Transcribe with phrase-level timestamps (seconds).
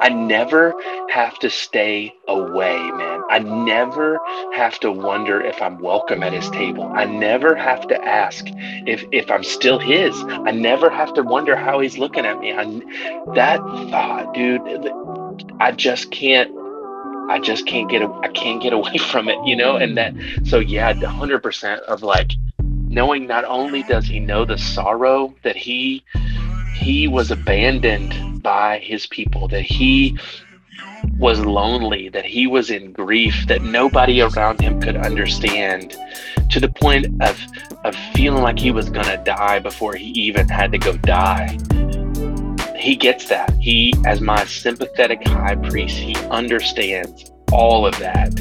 [0.00, 0.74] I never
[1.10, 3.22] have to stay away, man.
[3.28, 4.18] I never
[4.54, 6.90] have to wonder if I'm welcome at his table.
[6.94, 10.14] I never have to ask if if I'm still his.
[10.24, 12.52] I never have to wonder how he's looking at me.
[12.52, 12.64] I,
[13.34, 13.60] that
[13.90, 14.62] thought, dude,
[15.60, 16.50] I just can't
[17.28, 19.76] I just can't get I can't get away from it, you know?
[19.76, 20.14] And that
[20.44, 22.32] so yeah, hundred percent of like
[22.88, 26.02] knowing not only does he know the sorrow that he
[26.74, 30.18] he was abandoned by his people, that he
[31.18, 35.96] was lonely, that he was in grief, that nobody around him could understand,
[36.50, 37.40] to the point of
[37.84, 41.58] of feeling like he was gonna die before he even had to go die.
[42.76, 43.54] He gets that.
[43.60, 48.34] He, as my sympathetic high priest, he understands all of that.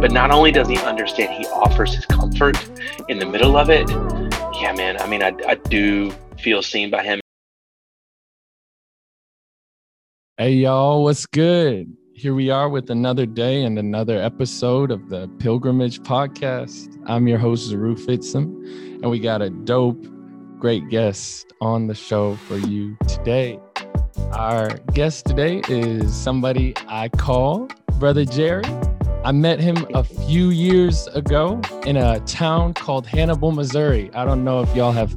[0.00, 2.56] But not only does he understand, he offers his comfort
[3.08, 3.88] in the middle of it.
[4.60, 5.00] Yeah, man.
[5.00, 7.20] I mean, I, I do feel seen by him.
[10.38, 11.96] Hey, y'all, what's good?
[12.12, 16.94] Here we are with another day and another episode of the Pilgrimage Podcast.
[17.06, 18.44] I'm your host, Zaru Fitzum,
[19.00, 20.06] and we got a dope,
[20.58, 23.58] great guest on the show for you today.
[24.32, 28.64] Our guest today is somebody I call Brother Jerry.
[29.24, 34.10] I met him a few years ago in a town called Hannibal, Missouri.
[34.12, 35.16] I don't know if y'all have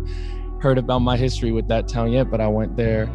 [0.62, 3.10] heard about my history with that town yet, but I went there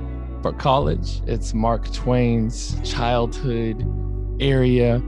[0.45, 1.23] for college.
[1.27, 3.83] It's Mark Twain's childhood
[4.39, 5.03] area.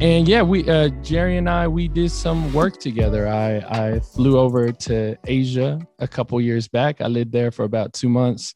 [0.00, 3.28] And yeah, we uh, Jerry and I we did some work together.
[3.28, 7.00] I I flew over to Asia a couple years back.
[7.00, 8.52] I lived there for about 2 months.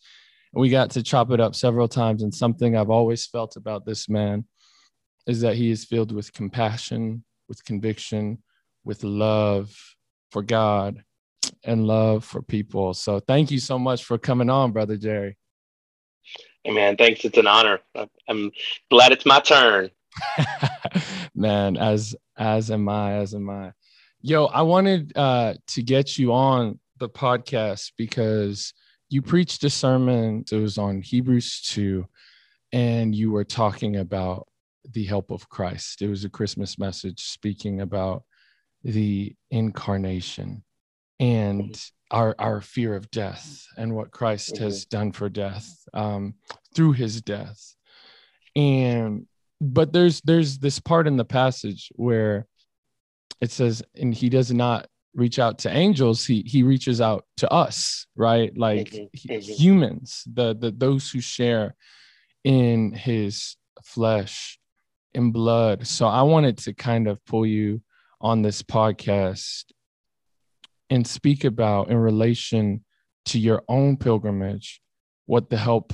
[0.53, 4.09] We got to chop it up several times and something I've always felt about this
[4.09, 4.45] man
[5.29, 8.43] is that he is filled with compassion, with conviction,
[8.83, 9.73] with love
[10.33, 11.01] for God
[11.63, 12.93] and love for people.
[12.93, 15.37] So thank you so much for coming on, brother Jerry.
[16.69, 17.25] Man, thanks.
[17.25, 17.81] It's an honor.
[18.29, 18.51] I'm
[18.91, 19.91] glad it's my turn.
[21.34, 23.73] man, as as am I, as am I.
[24.21, 28.75] Yo, I wanted uh, to get you on the podcast because
[29.09, 30.45] you preached a sermon.
[30.51, 32.07] It was on Hebrews 2,
[32.73, 34.47] and you were talking about
[34.93, 36.03] the help of Christ.
[36.03, 38.25] It was a Christmas message speaking about
[38.84, 40.65] the incarnation
[41.21, 41.81] and
[42.11, 44.65] our our fear of death and what Christ mm-hmm.
[44.65, 46.34] has done for death um,
[46.75, 47.75] through His death.
[48.56, 49.27] And
[49.61, 52.47] but there's there's this part in the passage where
[53.41, 57.53] it says, and He does not reach out to angels; he he reaches out to
[57.53, 58.57] us, right?
[58.57, 59.33] Like mm-hmm.
[59.33, 59.53] mm-hmm.
[59.53, 61.75] humans, the the those who share
[62.45, 64.59] in His flesh
[65.15, 65.87] and blood.
[65.87, 67.83] So I wanted to kind of pull you
[68.21, 69.65] on this podcast
[70.91, 72.84] and speak about in relation
[73.26, 74.81] to your own pilgrimage
[75.26, 75.93] what the help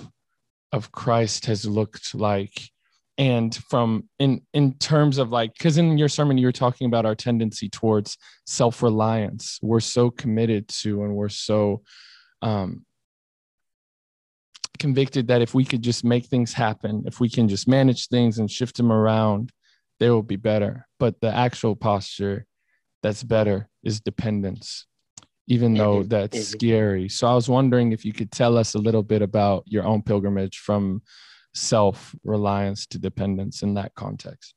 [0.72, 2.70] of Christ has looked like.
[3.16, 7.06] And from in in terms of like because in your sermon you were talking about
[7.06, 8.16] our tendency towards
[8.46, 9.60] self-reliance.
[9.62, 11.82] We're so committed to and we're so
[12.42, 12.84] um
[14.80, 18.38] convicted that if we could just make things happen if we can just manage things
[18.38, 19.52] and shift them around
[20.00, 20.86] they will be better.
[20.98, 22.46] But the actual posture
[23.02, 24.86] that's better is dependence
[25.46, 26.08] even though mm-hmm.
[26.08, 26.58] that's mm-hmm.
[26.58, 27.08] scary.
[27.08, 30.02] So I was wondering if you could tell us a little bit about your own
[30.02, 31.02] pilgrimage from
[31.54, 34.54] self reliance to dependence in that context.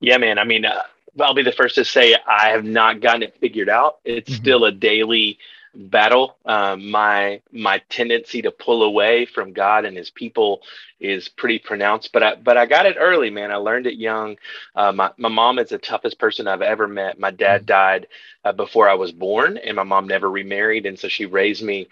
[0.00, 0.38] Yeah, man.
[0.38, 0.82] I mean, uh,
[1.20, 3.96] I'll be the first to say I have not gotten it figured out.
[4.04, 4.42] It's mm-hmm.
[4.42, 5.38] still a daily
[5.74, 6.36] battle.
[6.44, 10.62] Um, my my tendency to pull away from God and His people
[11.00, 12.12] is pretty pronounced.
[12.12, 13.50] But I but I got it early, man.
[13.50, 14.36] I learned it young.
[14.74, 17.18] Uh, my my mom is the toughest person I've ever met.
[17.18, 17.66] My dad mm-hmm.
[17.66, 18.06] died
[18.44, 21.88] uh, before I was born, and my mom never remarried, and so she raised me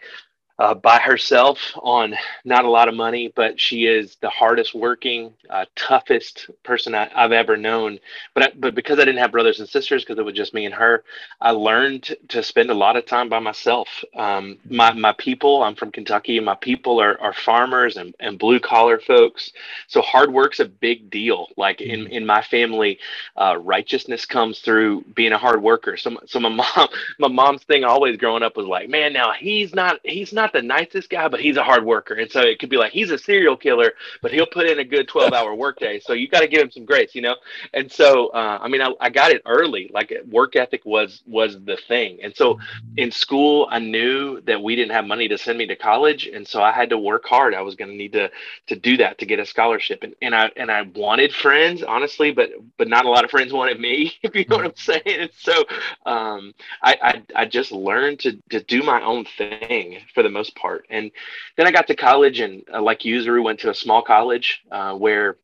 [0.63, 2.15] uh, by herself on
[2.45, 7.09] not a lot of money, but she is the hardest working, uh, toughest person I,
[7.17, 7.99] have ever known.
[8.33, 10.65] But I, but because I didn't have brothers and sisters, because it was just me
[10.65, 11.03] and her,
[11.41, 13.89] I learned to spend a lot of time by myself.
[14.15, 18.39] Um, my my people, I'm from Kentucky, and my people are, are farmers and, and
[18.39, 19.51] blue collar folks.
[19.89, 21.49] So hard work's a big deal.
[21.57, 22.13] Like in mm-hmm.
[22.13, 23.01] in my family,
[23.37, 25.97] uh, righteousness comes through being a hard worker.
[25.97, 26.89] So so my mom
[27.19, 30.63] my mom's thing always growing up was like, man, now he's not he's not the
[30.63, 32.15] nicest guy, but he's a hard worker.
[32.15, 34.85] And so it could be like he's a serial killer, but he'll put in a
[34.85, 36.01] good 12 hour workday.
[36.01, 37.37] So you got to give him some grace, you know?
[37.73, 39.91] And so, uh, I mean, I, I got it early.
[39.93, 42.19] Like work ethic was, was the thing.
[42.23, 42.59] And so
[42.97, 46.27] in school, I knew that we didn't have money to send me to college.
[46.27, 47.55] And so I had to work hard.
[47.55, 48.31] I was going to need to,
[48.69, 50.03] to do that to get a scholarship.
[50.03, 53.53] And, and I, and I wanted friends, honestly, but, but not a lot of friends
[53.53, 55.03] wanted me, if you know what I'm saying.
[55.07, 55.65] And so
[56.07, 60.42] um, I, I, I just learned to, to do my own thing for the most
[60.43, 60.87] most part.
[60.91, 61.11] And
[61.57, 64.95] then I got to college, and uh, like Yuzuru, went to a small college uh,
[64.95, 65.37] where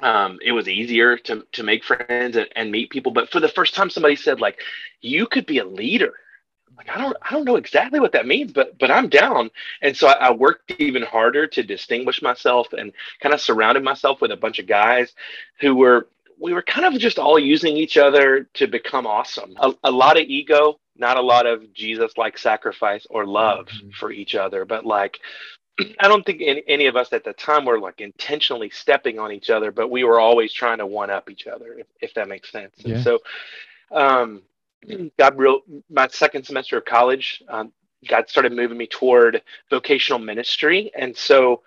[0.00, 3.12] um, it was easier to to make friends and, and meet people.
[3.12, 4.58] But for the first time, somebody said like,
[5.00, 6.12] "You could be a leader."
[6.76, 9.50] Like I don't I don't know exactly what that means, but but I'm down.
[9.82, 12.92] And so I, I worked even harder to distinguish myself and
[13.22, 15.14] kind of surrounded myself with a bunch of guys
[15.60, 16.08] who were
[16.40, 19.54] we were kind of just all using each other to become awesome.
[19.58, 23.90] A, a lot of ego, not a lot of Jesus like sacrifice or love mm-hmm.
[23.90, 25.18] for each other, but like
[26.00, 29.32] I don't think any, any of us at the time were like intentionally stepping on
[29.32, 32.28] each other, but we were always trying to one up each other, if, if that
[32.28, 32.74] makes sense.
[32.78, 32.94] Yeah.
[32.94, 33.18] And so,
[33.90, 34.42] um,
[35.18, 35.60] God, real
[35.90, 37.72] my second semester of college, um,
[38.08, 41.62] God started moving me toward vocational ministry, and so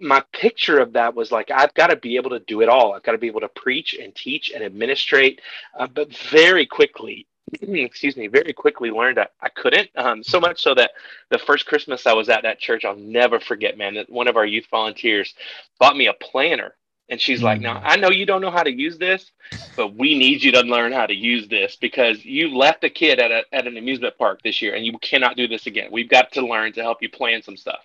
[0.00, 2.94] my picture of that was like I've got to be able to do it all.
[2.94, 5.40] I've got to be able to preach and teach and administrate,
[5.78, 7.26] uh, but very quickly
[7.62, 9.90] excuse me, very quickly learned I, I couldn't.
[9.96, 10.92] Um, so much so that
[11.30, 14.36] the first Christmas I was at that church, I'll never forget, man, that one of
[14.36, 15.34] our youth volunteers
[15.78, 16.74] bought me a planner.
[17.10, 17.46] And she's mm-hmm.
[17.46, 17.82] like, Now, mm.
[17.84, 19.30] I know you don't know how to use this,
[19.76, 23.18] but we need you to learn how to use this because you left a kid
[23.18, 25.88] at, a, at an amusement park this year and you cannot do this again.
[25.90, 27.80] We've got to learn to help you plan some stuff.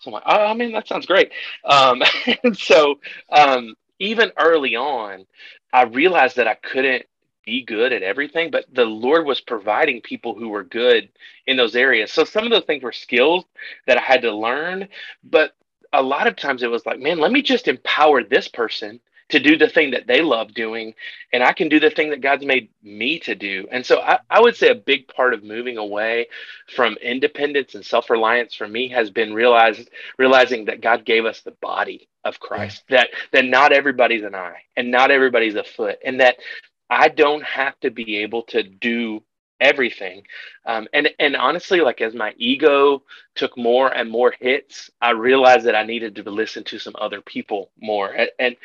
[0.00, 1.32] So I'm like, Oh, I mean, that sounds great.
[1.64, 2.02] Um,
[2.44, 2.98] and so,
[3.30, 5.24] um, even early on,
[5.72, 7.06] I realized that I couldn't
[7.46, 11.08] be good at everything, but the Lord was providing people who were good
[11.46, 12.12] in those areas.
[12.12, 13.44] So some of those things were skills
[13.86, 14.88] that I had to learn,
[15.24, 15.54] but
[15.92, 19.40] a lot of times it was like, man, let me just empower this person to
[19.40, 20.94] do the thing that they love doing
[21.32, 24.18] and i can do the thing that god's made me to do and so I,
[24.30, 26.28] I, would say a big part of moving away
[26.74, 31.50] from independence and self-reliance for me has been realized realizing that god gave us the
[31.50, 32.98] body of christ yeah.
[32.98, 36.36] that that not everybody's an eye and not everybody's a foot and that
[36.90, 39.22] I don't have to be able to do
[39.60, 40.22] everything.
[40.66, 43.02] Um, and and honestly, like as my ego
[43.34, 47.20] took more and more hits, I realized that I needed to listen to some other
[47.20, 48.10] people more.
[48.12, 48.56] And and,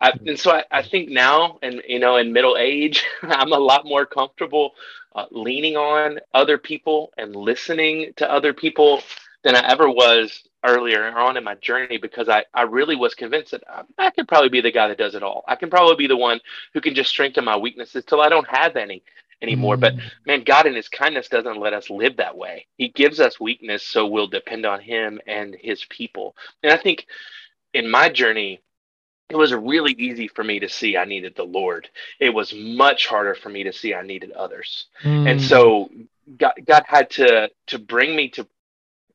[0.00, 3.58] I, and so I, I think now, and you know, in middle age, I'm a
[3.58, 4.72] lot more comfortable
[5.16, 9.02] uh, leaning on other people and listening to other people
[9.44, 13.52] than I ever was earlier on in my journey because I, I really was convinced
[13.52, 15.44] that I, I could probably be the guy that does it all.
[15.46, 16.40] I can probably be the one
[16.72, 19.02] who can just strengthen my weaknesses till I don't have any
[19.42, 19.76] anymore.
[19.76, 19.80] Mm.
[19.80, 19.94] But
[20.26, 22.66] man, God in his kindness doesn't let us live that way.
[22.78, 26.34] He gives us weakness so we'll depend on him and his people.
[26.62, 27.06] And I think
[27.74, 28.60] in my journey,
[29.28, 31.88] it was really easy for me to see I needed the Lord.
[32.20, 34.86] It was much harder for me to see I needed others.
[35.02, 35.30] Mm.
[35.30, 35.90] And so
[36.38, 38.46] God, God had to to bring me to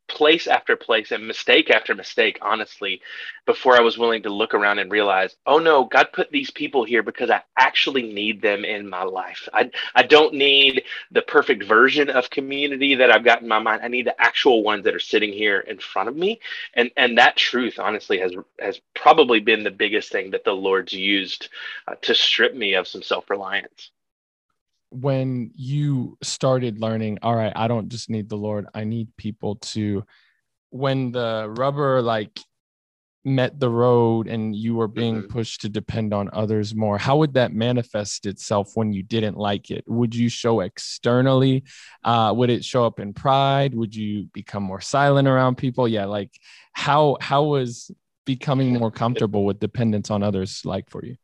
[0.10, 3.02] place after place and mistake after mistake, honestly,
[3.46, 6.84] before I was willing to look around and realize, oh no, God put these people
[6.84, 9.48] here because I actually need them in my life.
[9.54, 13.82] I, I don't need the perfect version of community that I've got in my mind.
[13.84, 16.40] I need the actual ones that are sitting here in front of me.
[16.74, 20.94] And and that truth, honestly, has has probably been the biggest thing that the Lord's
[20.94, 21.50] used
[21.88, 23.92] uh, to strip me of some self reliance
[24.92, 29.56] when you started learning all right i don't just need the lord i need people
[29.58, 30.04] to
[30.72, 32.40] when the rubber like
[33.26, 35.28] met the road and you were being mm-hmm.
[35.28, 39.72] pushed to depend on others more how would that manifest itself when you didn't like
[39.72, 39.84] it?
[39.88, 41.64] Would you show externally
[42.04, 43.74] uh, would it show up in pride?
[43.74, 45.88] Would you become more silent around people?
[45.88, 46.32] Yeah like
[46.74, 47.92] how how was
[48.26, 51.18] becoming more comfortable with dependence on others like for you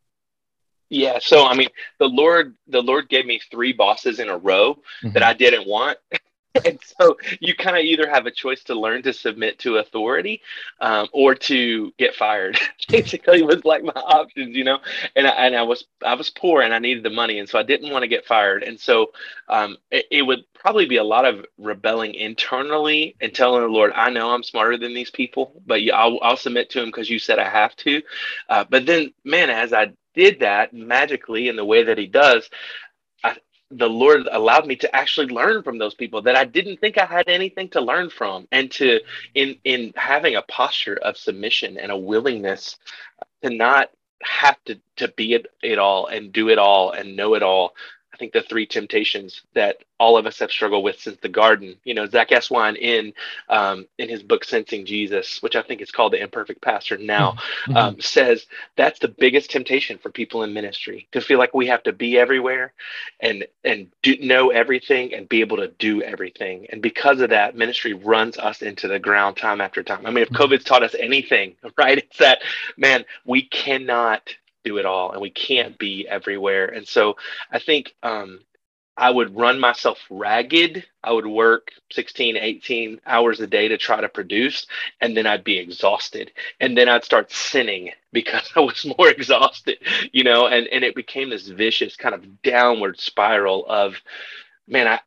[0.90, 4.76] yeah, so I mean, the Lord, the Lord gave me three bosses in a row
[4.76, 5.12] mm-hmm.
[5.12, 5.98] that I didn't want,
[6.66, 10.42] and so you kind of either have a choice to learn to submit to authority,
[10.82, 12.58] um, or to get fired.
[12.90, 14.80] Basically, was like my options, you know.
[15.16, 17.60] And I, and I was I was poor and I needed the money, and so
[17.60, 19.12] I didn't want to get fired, and so
[19.50, 23.92] um, it, it would probably be a lot of rebelling internally and telling the Lord,
[23.94, 27.20] I know I'm smarter than these people, but I'll, I'll submit to him because you
[27.20, 28.02] said I have to.
[28.50, 32.50] Uh, but then, man, as I did that magically in the way that he does,
[33.24, 33.38] I,
[33.72, 37.06] the Lord allowed me to actually learn from those people that I didn't think I
[37.06, 39.02] had anything to learn from, and to
[39.36, 42.78] in in having a posture of submission and a willingness
[43.44, 43.92] to not
[44.24, 47.76] have to to be it, it all and do it all and know it all
[48.16, 51.76] I think the three temptations that all of us have struggled with since the garden.
[51.84, 53.14] You know, Zach Eswine in
[53.50, 57.34] um, in his book Sensing Jesus, which I think is called The Imperfect Pastor now,
[57.34, 57.76] mm-hmm.
[57.76, 58.46] um, says
[58.78, 62.18] that's the biggest temptation for people in ministry to feel like we have to be
[62.18, 62.72] everywhere
[63.20, 66.68] and and do, know everything and be able to do everything.
[66.70, 70.06] And because of that, ministry runs us into the ground time after time.
[70.06, 70.42] I mean, if mm-hmm.
[70.42, 72.44] COVID's taught us anything, right, it's that
[72.78, 74.34] man, we cannot
[74.66, 77.16] do it all and we can't be everywhere and so
[77.52, 78.40] i think um,
[78.98, 80.86] I would run myself ragged.
[81.04, 84.68] I would work 16, 18 hours a day to try to produce,
[85.02, 86.32] and then I'd be exhausted.
[86.62, 89.80] And then I'd start sinning because I was more exhausted,
[90.14, 93.96] you know, and, and it became this vicious kind of downward spiral of,
[94.68, 95.00] man, I,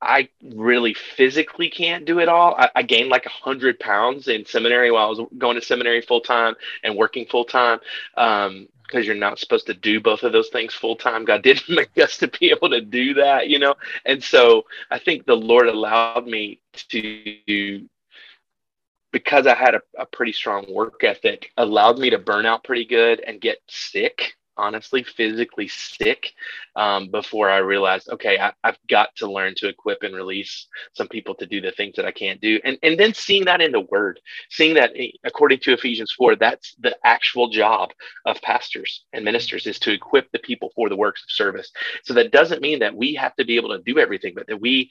[0.00, 2.54] I really physically can't do it all.
[2.56, 6.00] I, I gained like a hundred pounds in seminary while I was going to seminary
[6.00, 7.80] full time and working full time.
[8.16, 11.24] Um, because you're not supposed to do both of those things full time.
[11.24, 13.74] God didn't make us to be able to do that, you know?
[14.04, 17.88] And so I think the Lord allowed me to,
[19.10, 22.84] because I had a, a pretty strong work ethic, allowed me to burn out pretty
[22.84, 26.32] good and get sick honestly physically sick
[26.76, 31.08] um, before I realized, okay, I, have got to learn to equip and release some
[31.08, 32.60] people to do the things that I can't do.
[32.64, 36.36] And, and then seeing that in the word, seeing that eh, according to Ephesians 4,
[36.36, 37.90] that's the actual job
[38.26, 41.70] of pastors and ministers is to equip the people for the works of service.
[42.04, 44.60] So that doesn't mean that we have to be able to do everything, but that
[44.60, 44.90] we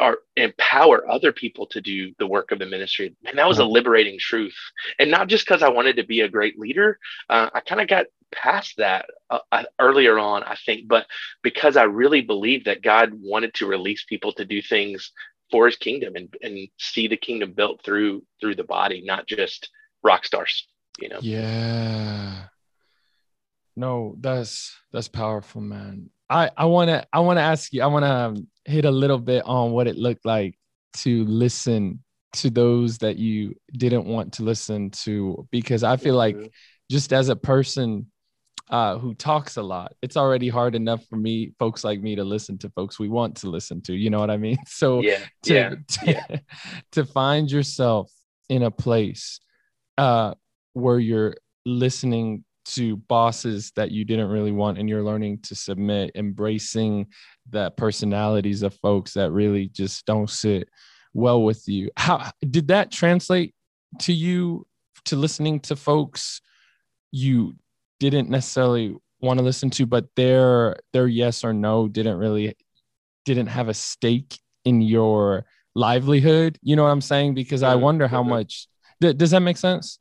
[0.00, 3.14] are empower other people to do the work of the ministry.
[3.26, 4.56] And that was a liberating truth.
[4.98, 7.88] And not just because I wanted to be a great leader, uh, I kind of
[7.88, 11.06] got past that uh, uh, earlier on, I think, but
[11.42, 15.12] because I really believed that God wanted to release people to do things
[15.50, 19.68] for his kingdom and, and see the kingdom built through through the body, not just
[20.02, 20.66] rock stars,
[20.98, 21.18] you know.
[21.20, 22.44] Yeah.
[23.76, 26.10] No, that's that's powerful, man.
[26.30, 27.82] I I want to I want to ask you.
[27.82, 30.56] I want to um, hit a little bit on what it looked like
[30.98, 36.36] to listen to those that you didn't want to listen to because I feel like
[36.36, 36.46] mm-hmm.
[36.90, 38.06] just as a person
[38.70, 42.22] uh, who talks a lot, it's already hard enough for me, folks like me, to
[42.22, 43.94] listen to folks we want to listen to.
[43.94, 44.58] You know what I mean?
[44.68, 46.36] So yeah, to, yeah, to, yeah.
[46.92, 48.12] to find yourself
[48.48, 49.40] in a place
[49.98, 50.34] uh,
[50.74, 51.34] where you're
[51.66, 57.06] listening to bosses that you didn't really want and you're learning to submit embracing
[57.48, 60.68] the personalities of folks that really just don't sit
[61.12, 61.90] well with you.
[61.96, 63.54] How did that translate
[64.00, 64.66] to you
[65.06, 66.40] to listening to folks
[67.10, 67.54] you
[67.98, 72.56] didn't necessarily want to listen to but their their yes or no didn't really
[73.24, 76.58] didn't have a stake in your livelihood?
[76.62, 77.34] You know what i'm saying?
[77.34, 78.68] Because i wonder how much
[79.00, 79.98] does that make sense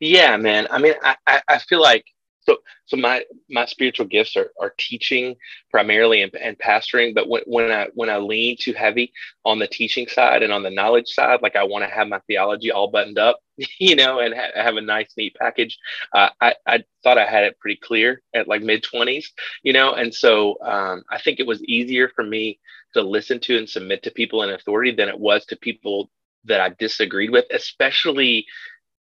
[0.00, 0.66] yeah, man.
[0.70, 2.04] I mean, I, I, I feel like
[2.46, 5.34] so so my my spiritual gifts are, are teaching
[5.70, 9.12] primarily and, and pastoring but when, when i when i lean too heavy
[9.44, 12.20] on the teaching side and on the knowledge side like i want to have my
[12.26, 13.40] theology all buttoned up
[13.78, 15.78] you know and ha- have a nice neat package
[16.14, 19.26] uh, I, I thought i had it pretty clear at like mid 20s
[19.62, 22.60] you know and so um, i think it was easier for me
[22.94, 26.10] to listen to and submit to people in authority than it was to people
[26.44, 28.46] that i disagreed with especially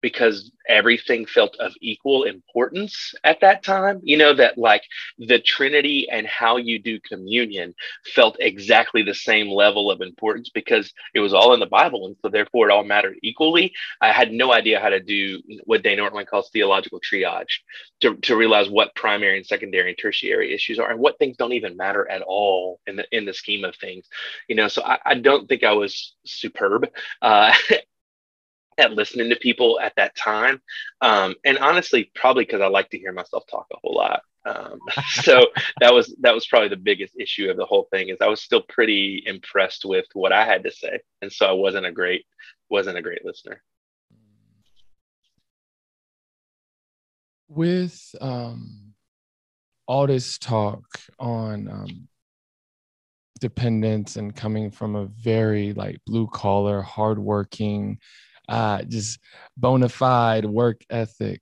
[0.03, 4.01] because everything felt of equal importance at that time.
[4.03, 4.83] You know, that like
[5.19, 7.75] the Trinity and how you do communion
[8.15, 12.07] felt exactly the same level of importance because it was all in the Bible.
[12.07, 13.73] And so therefore it all mattered equally.
[14.01, 17.61] I had no idea how to do what Dane Ortlund calls theological triage
[18.01, 21.53] to, to realize what primary and secondary and tertiary issues are and what things don't
[21.53, 24.07] even matter at all in the in the scheme of things.
[24.49, 26.89] You know, so I, I don't think I was superb
[27.21, 27.53] uh,
[28.79, 30.61] at listening to people at that time.
[31.01, 34.23] Um, and honestly, probably because I like to hear myself talk a whole lot.
[34.45, 34.79] Um,
[35.11, 35.47] so
[35.81, 38.41] that was that was probably the biggest issue of the whole thing is I was
[38.41, 42.25] still pretty impressed with what I had to say, and so I wasn't a great
[42.69, 43.63] wasn't a great listener.
[47.49, 48.95] With um,
[49.87, 50.85] all this talk
[51.19, 52.09] on um,
[53.41, 57.99] dependence and coming from a very like blue collar, hardworking,
[58.49, 59.19] uh, just
[59.57, 61.41] bona fide work ethic,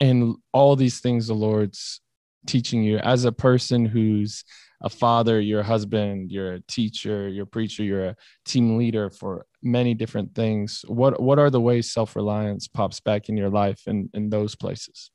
[0.00, 2.00] and all these things the Lord's
[2.46, 4.44] teaching you as a person who's
[4.82, 8.16] a father, you're a husband, you're a teacher, you're a preacher, you're a
[8.46, 10.84] team leader for many different things.
[10.88, 15.10] What what are the ways self-reliance pops back in your life in, in those places?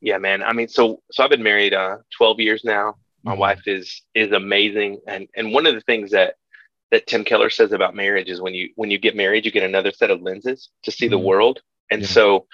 [0.00, 0.42] Yeah, man.
[0.42, 2.96] I mean, so so I've been married uh 12 years now.
[3.24, 3.40] My mm-hmm.
[3.40, 5.00] wife is is amazing.
[5.08, 6.34] And and one of the things that
[6.92, 9.64] that Tim Keller says about marriage is when you when you get married, you get
[9.64, 11.12] another set of lenses to see mm-hmm.
[11.12, 11.60] the world.
[11.90, 12.08] And yeah.
[12.08, 12.46] so,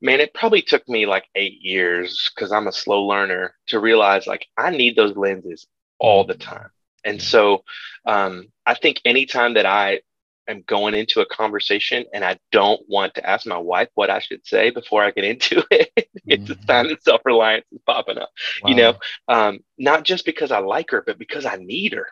[0.00, 4.26] man, it probably took me like eight years because I'm a slow learner to realize
[4.26, 5.66] like I need those lenses
[5.98, 6.70] all the time.
[7.04, 7.64] And so,
[8.06, 10.00] um, I think anytime that I
[10.48, 14.18] am going into a conversation and I don't want to ask my wife what I
[14.20, 15.92] should say before I get into it,
[16.26, 16.52] it's mm-hmm.
[16.52, 18.30] a sign that self reliance is popping up.
[18.62, 18.70] Wow.
[18.70, 18.94] You know,
[19.28, 22.06] um, not just because I like her, but because I need her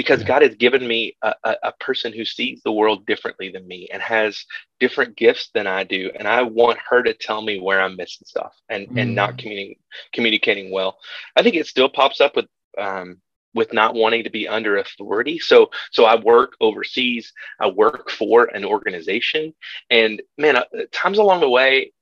[0.00, 0.20] because.
[0.30, 3.88] God has given me a, a, a person who sees the world differently than me
[3.92, 4.44] and has
[4.78, 6.02] different gifts than I do.
[6.16, 9.40] And I want her to tell me where I'm missing stuff and, and not Mm.
[9.40, 9.78] communi-
[10.12, 10.98] communicating well.
[11.34, 12.46] I think it still pops up with,
[12.78, 13.20] um,
[13.54, 15.38] with not wanting to be under authority.
[15.40, 17.32] So, so I work overseas.
[17.58, 19.52] I work for an organization,
[19.90, 21.92] and man, uh, times along the way,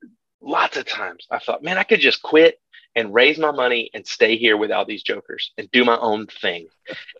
[0.43, 2.61] lots of times I thought, man, I could just quit
[2.95, 6.69] and raise my money and stay here without these jokers and do my own thing.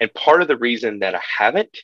[0.01, 1.79] And part of the reason that I haven't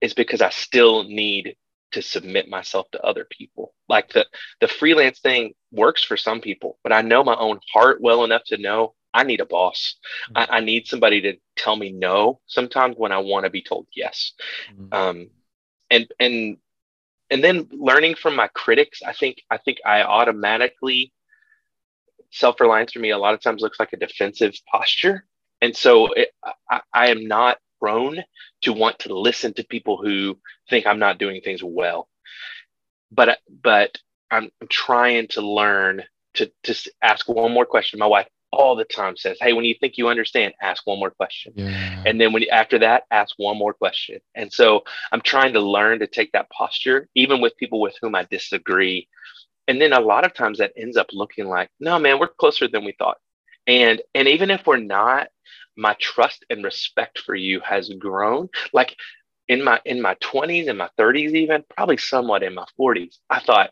[0.00, 1.56] is because I still need
[1.92, 3.74] to submit myself to other people.
[3.88, 4.26] Like the
[4.60, 8.44] the freelance thing works for some people, but I know my own heart well enough
[8.46, 9.96] to know I need a boss.
[10.34, 13.86] I, I need somebody to tell me no sometimes when I want to be told
[13.94, 14.32] yes.
[14.78, 14.94] Mm.
[14.94, 15.30] Um,
[15.90, 16.56] and and
[17.30, 21.12] and then learning from my critics, I think I think I automatically
[22.30, 25.24] self-reliance for me a lot of times looks like a defensive posture.
[25.60, 26.30] And so it,
[26.70, 28.22] I, I am not prone
[28.62, 32.08] to want to listen to people who think I'm not doing things well.
[33.10, 33.98] But but
[34.30, 37.98] I'm, I'm trying to learn to to ask one more question.
[37.98, 41.10] My wife all the time says, "Hey, when you think you understand, ask one more
[41.10, 42.04] question." Yeah.
[42.06, 44.20] And then when you, after that, ask one more question.
[44.34, 48.14] And so I'm trying to learn to take that posture, even with people with whom
[48.14, 49.08] I disagree.
[49.70, 52.66] And then a lot of times that ends up looking like, no, man, we're closer
[52.66, 53.18] than we thought.
[53.68, 55.28] And and even if we're not,
[55.76, 58.48] my trust and respect for you has grown.
[58.72, 58.96] Like
[59.46, 63.38] in my in my 20s and my 30s, even probably somewhat in my 40s, I
[63.38, 63.70] thought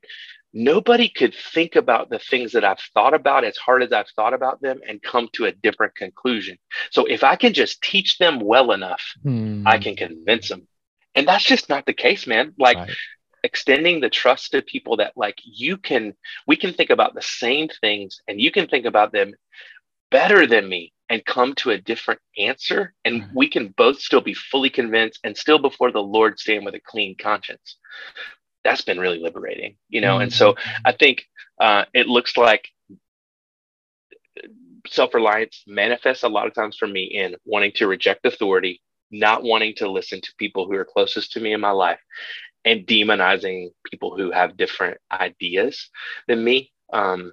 [0.52, 4.34] nobody could think about the things that I've thought about as hard as I've thought
[4.34, 6.58] about them and come to a different conclusion.
[6.92, 9.66] So if I can just teach them well enough, Hmm.
[9.66, 10.68] I can convince them.
[11.16, 12.54] And that's just not the case, man.
[12.56, 12.96] Like Right.
[13.44, 16.14] Extending the trust to people that like you can
[16.46, 19.32] we can think about the same things and you can think about them
[20.10, 23.30] better than me and come to a different answer and Right.
[23.34, 26.80] we can both still be fully convinced and still before the lord stand with a
[26.80, 27.78] clean conscience
[28.64, 30.58] that's been really liberating you know and so Mm.
[30.86, 31.24] i think
[31.60, 32.68] uh, it looks like
[34.88, 38.80] self-reliance manifests a lot of times for me in wanting to reject authority
[39.12, 42.00] not wanting to listen to people who are closest to me in my life
[42.64, 45.88] and demonizing people who have different ideas
[46.26, 46.72] than me.
[46.92, 47.32] Um,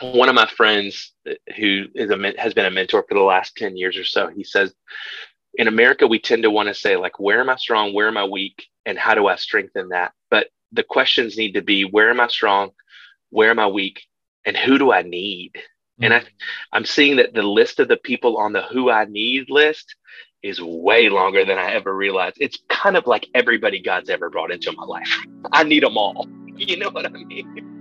[0.00, 1.12] one of my friends
[1.56, 4.44] who is a has been a mentor for the last 10 years or so he
[4.44, 4.74] says
[5.54, 7.94] in america we tend to want to say like where am i strong?
[7.94, 8.66] Where am i weak?
[8.84, 10.12] And how do i strengthen that?
[10.30, 12.70] But the questions need to be where am i strong?
[13.30, 14.02] Where am i weak?
[14.44, 15.52] And who do i need?
[16.00, 16.24] And I,
[16.72, 19.96] i'm seeing that the list of the people on the who i need list
[20.42, 22.36] is way longer than i ever realized.
[22.40, 25.08] It's kind of like everybody god's ever brought into my life.
[25.52, 26.28] I need them all.
[26.58, 27.75] You know what i mean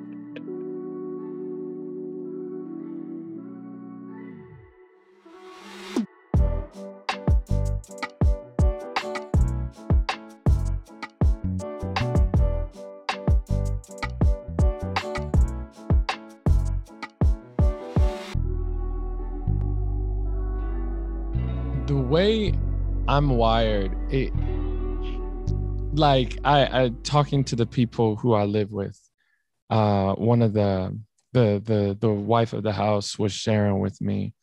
[23.08, 24.34] I'm wired, it
[25.94, 29.00] like I, I talking to the people who I live with.
[29.70, 30.98] Uh, one of the
[31.34, 34.34] the the the wife of the house was sharing with me,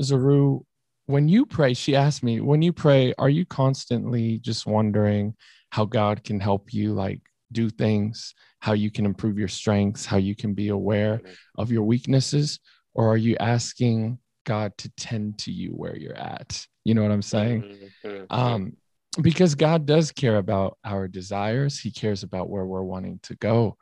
[0.00, 0.64] Zaru,
[1.06, 5.34] when you pray, she asked me, when you pray, are you constantly just wondering
[5.70, 7.20] how God can help you like
[7.52, 11.20] do things, how you can improve your strengths, how you can be aware
[11.56, 12.60] of your weaknesses,
[12.92, 16.66] or are you asking God to tend to you where you're at?
[16.88, 17.90] You know what I'm saying?
[18.02, 18.26] Mhm.
[18.30, 18.76] Um,
[19.20, 23.76] because God does care about our desires, He cares about where we're wanting to go.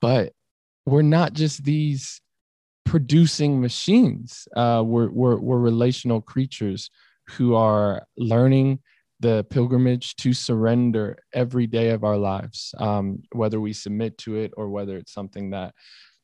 [0.00, 0.32] But
[0.84, 2.20] we're not just these
[2.84, 4.46] producing machines.
[4.54, 6.88] Uh, we're, we're, we're relational creatures
[7.30, 8.78] who are learning
[9.18, 14.52] the pilgrimage to surrender every day of our lives, um, whether we submit to it
[14.56, 15.74] or whether it's something that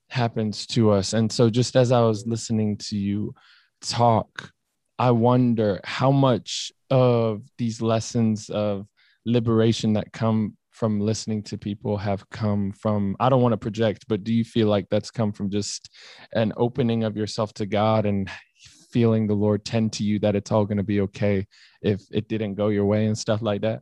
[0.08, 1.14] happens to us.
[1.14, 3.34] And so, just as I was listening to you
[3.80, 4.52] talk,
[5.02, 8.86] I wonder how much of these lessons of
[9.26, 14.04] liberation that come from listening to people have come from I don't want to project,
[14.06, 15.90] but do you feel like that's come from just
[16.34, 18.30] an opening of yourself to God and
[18.92, 21.48] feeling the Lord tend to you that it's all going to be okay
[21.82, 23.80] if it didn't go your way and stuff like that?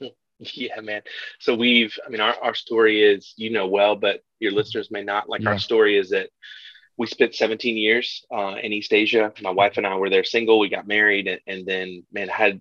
[0.38, 1.00] Yeah, man.
[1.40, 5.02] So we've, I mean, our, our story is, you know, well, but your listeners may
[5.02, 5.30] not.
[5.30, 5.48] Like Yeah.
[5.52, 6.28] our story is that
[6.96, 9.32] we spent 17 years uh, in East Asia.
[9.42, 10.58] My wife and I were there single.
[10.58, 12.60] We got married and, and then, man, had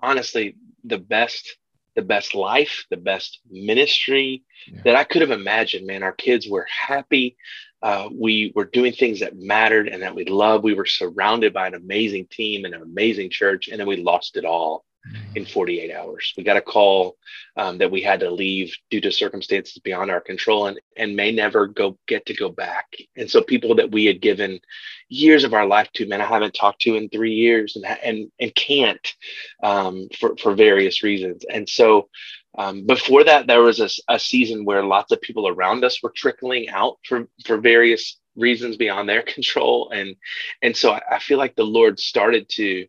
[0.00, 1.56] honestly the best
[1.94, 4.80] the best life, the best ministry yeah.
[4.84, 5.86] that I could have imagined.
[5.86, 7.36] Man, our kids were happy.
[7.82, 10.64] Uh, we were doing things that mattered and that we loved.
[10.64, 14.38] We were surrounded by an amazing team and an amazing church, and then we lost
[14.38, 14.86] it all
[15.34, 16.32] in 48 hours.
[16.36, 17.16] We got a call
[17.56, 21.32] um, that we had to leave due to circumstances beyond our control and, and may
[21.32, 22.86] never go get to go back.
[23.16, 24.60] And so people that we had given
[25.08, 28.30] years of our life to, man, I haven't talked to in three years and, and,
[28.40, 29.14] and can't
[29.62, 31.44] um, for, for various reasons.
[31.50, 32.08] And so
[32.58, 36.12] um, before that, there was a, a season where lots of people around us were
[36.14, 39.90] trickling out for, for various reasons beyond their control.
[39.90, 40.16] And,
[40.62, 42.86] and so I, I feel like the Lord started to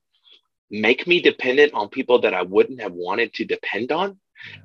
[0.74, 4.18] make me dependent on people that I wouldn't have wanted to depend on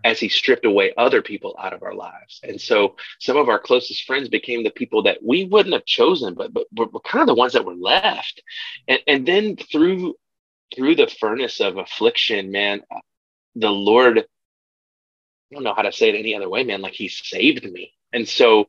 [0.02, 2.40] as he stripped away other people out of our lives.
[2.42, 6.34] And so some of our closest friends became the people that we wouldn't have chosen,
[6.34, 8.42] but but were, were kind of the ones that were left.
[8.88, 10.14] And and then through
[10.74, 12.82] through the furnace of affliction, man,
[13.54, 14.24] the Lord, I
[15.52, 17.92] don't know how to say it any other way, man, like he saved me.
[18.14, 18.68] And so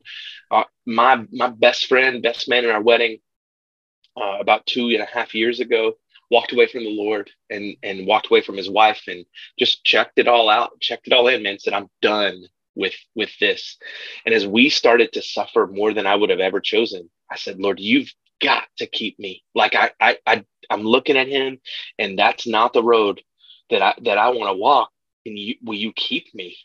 [0.50, 3.18] uh, my my best friend, best man in our wedding,
[4.14, 5.94] uh, about two and a half years ago,
[6.30, 9.24] walked away from the Lord and and walked away from his wife and
[9.58, 13.30] just checked it all out, checked it all in, man, said, I'm done with with
[13.40, 13.76] this.
[14.24, 17.58] And as we started to suffer more than I would have ever chosen, I said,
[17.58, 18.12] Lord, you've
[18.42, 19.42] got to keep me.
[19.54, 21.58] Like I I, I I'm looking at him
[21.98, 23.20] and that's not the road
[23.70, 24.90] that I that I want to walk.
[25.26, 26.56] And you will you keep me?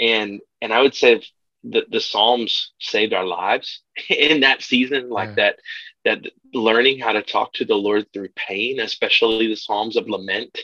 [0.00, 1.22] And and I would say
[1.64, 5.34] the, the Psalms saved our lives in that season, like yeah.
[5.34, 5.58] that
[6.04, 10.58] that learning how to talk to the Lord through pain, especially the Psalms of lament,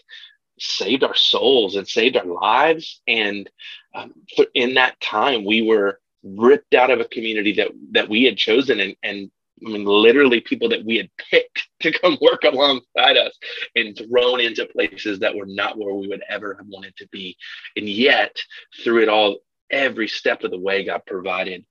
[0.59, 3.01] saved our souls and saved our lives.
[3.09, 3.49] And
[3.95, 4.13] um,
[4.55, 8.81] in that time, we were ripped out of a community that that we had chosen
[8.81, 9.31] and and
[9.67, 13.37] I mean, literally people that we had picked to come work alongside us
[13.77, 17.37] and thrown into places that were not where we would ever have wanted to be.
[17.77, 18.37] And yet,
[18.83, 19.39] through it all,
[19.71, 21.65] every step of the way, God provided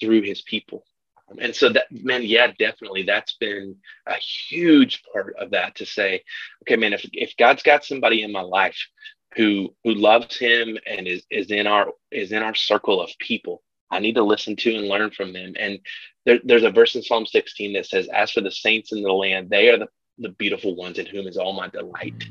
[0.00, 0.84] through his people.
[1.40, 6.22] And so that, man, yeah, definitely that's been a huge part of that to say,
[6.62, 8.78] okay, man, if, if God's got somebody in my life
[9.34, 13.62] who who loves him and is is in our is in our circle of people,
[13.90, 15.54] I need to listen to and learn from them.
[15.58, 15.80] And
[16.24, 19.12] there, there's a verse in Psalm 16 that says, As for the saints in the
[19.12, 22.24] land, they are the the beautiful ones in whom is all my delight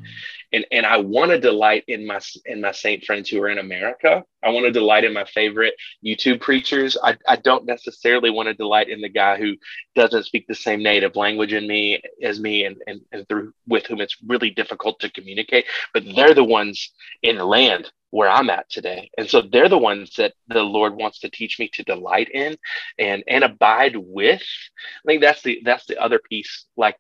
[0.54, 3.60] and and i want to delight in my in my saint friends who are in
[3.60, 8.48] america i want to delight in my favorite youtube preachers i, I don't necessarily want
[8.48, 9.56] to delight in the guy who
[9.96, 13.86] doesn't speak the same native language in me as me and, and, and through with
[13.86, 18.50] whom it's really difficult to communicate but they're the ones in the land where I'm
[18.50, 19.12] at today.
[19.18, 22.56] And so they're the ones that the Lord wants to teach me to delight in
[22.98, 24.42] and and abide with.
[24.42, 26.66] I think that's the that's the other piece.
[26.78, 26.96] Like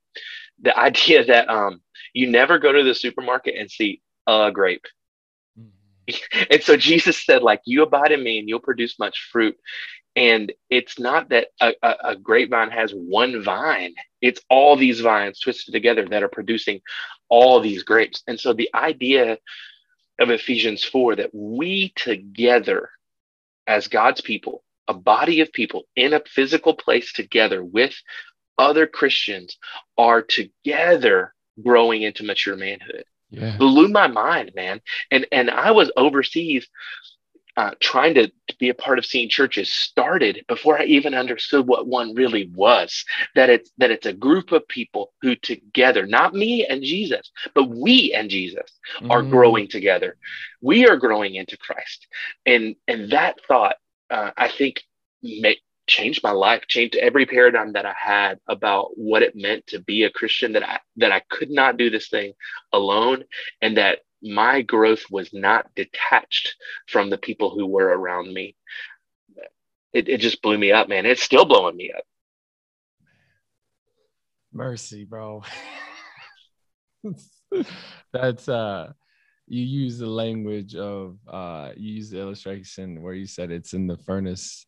[0.62, 1.82] the idea that um
[2.13, 4.86] you never go to the supermarket and see a grape.
[5.60, 6.44] Mm-hmm.
[6.52, 9.58] and so Jesus said, like, you abide in me and you'll produce much fruit.
[10.15, 15.39] And it's not that a, a, a grapevine has one vine, it's all these vines
[15.39, 16.80] twisted together that are producing
[17.28, 18.24] all these grapes.
[18.26, 19.38] And so the idea
[20.20, 22.89] of Ephesians 4 that we together
[23.68, 27.94] as God's people, a body of people in a physical place together with
[28.58, 29.58] other Christians
[29.98, 33.06] are together growing into mature manhood.
[33.30, 33.58] Yeah.
[33.58, 34.82] Blew my mind, man.
[35.12, 36.68] And and I was overseas
[37.58, 41.65] uh, trying to, to be a part of seeing churches started before I even understood
[41.65, 43.06] what one really was.
[43.34, 47.70] That it's that it's a group of people who together, not me and Jesus, but
[47.70, 49.10] we and Jesus mm.
[49.10, 50.18] are growing together.
[50.62, 52.08] We are growing into Christ,
[52.46, 53.78] and and that thought
[54.10, 54.84] uh, I think
[55.24, 59.80] may, changed my life, changed every paradigm that I had about what it meant to
[59.80, 60.54] be a Christian.
[60.54, 62.34] That I that I could not do this thing
[62.74, 63.24] alone,
[63.62, 66.56] and that my growth was not detached
[66.88, 68.56] from the people who were around me.
[69.93, 71.06] It, it just blew me up, man.
[71.06, 72.04] It's still blowing me up.
[74.52, 75.43] Mercy, bro.
[78.13, 78.93] That's uh
[79.48, 83.86] you use the language of uh you use the illustration where you said it's in
[83.86, 84.65] the furnace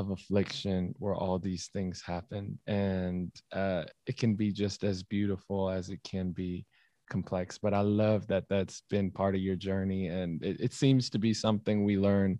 [0.00, 2.58] of affliction where all these things happen.
[2.66, 6.66] And uh it can be just as beautiful as it can be
[7.08, 7.58] complex.
[7.58, 10.08] But i love that that's been part of your journey.
[10.08, 12.38] And it, it seems to be something we learn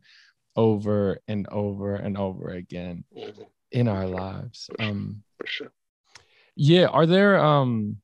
[0.56, 3.42] over and over and over again mm-hmm.
[3.70, 4.68] in our lives.
[4.78, 5.72] Um for sure.
[6.56, 7.96] yeah are there um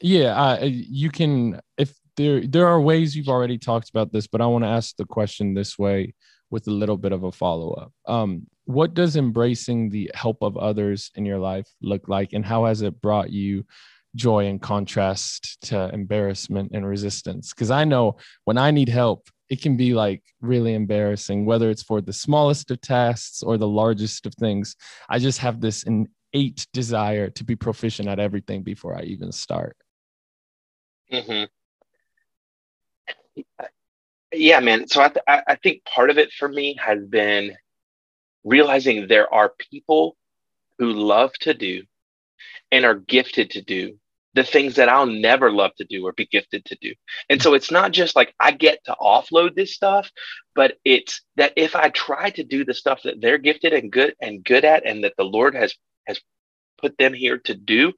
[0.00, 4.40] yeah uh, you can if there there are ways you've already talked about this but
[4.40, 6.12] i want to ask the question this way
[6.52, 10.56] with a little bit of a follow up um what does embracing the help of
[10.56, 13.64] others in your life look like and how has it brought you
[14.14, 17.52] joy in contrast to embarrassment and resistance?
[17.52, 21.82] Because i know when i need help it can be like really embarrassing whether it's
[21.82, 24.76] for the smallest of tasks or the largest of things.
[25.10, 29.76] I just have this innate desire to be proficient at everything before i even start.
[31.12, 31.44] Mm-hmm.
[34.32, 37.56] Yeah man so I, th- I think part of it for me has been
[38.44, 40.16] realizing there are people
[40.78, 41.84] who love to do
[42.70, 43.98] and are gifted to do
[44.34, 46.94] the things that I'll never love to do or be gifted to do.
[47.28, 50.10] And so it's not just like I get to offload this stuff,
[50.54, 54.14] but it's that if I try to do the stuff that they're gifted and good
[54.20, 55.74] and good at and that the Lord has
[56.06, 56.18] has
[56.80, 57.92] put them here to do,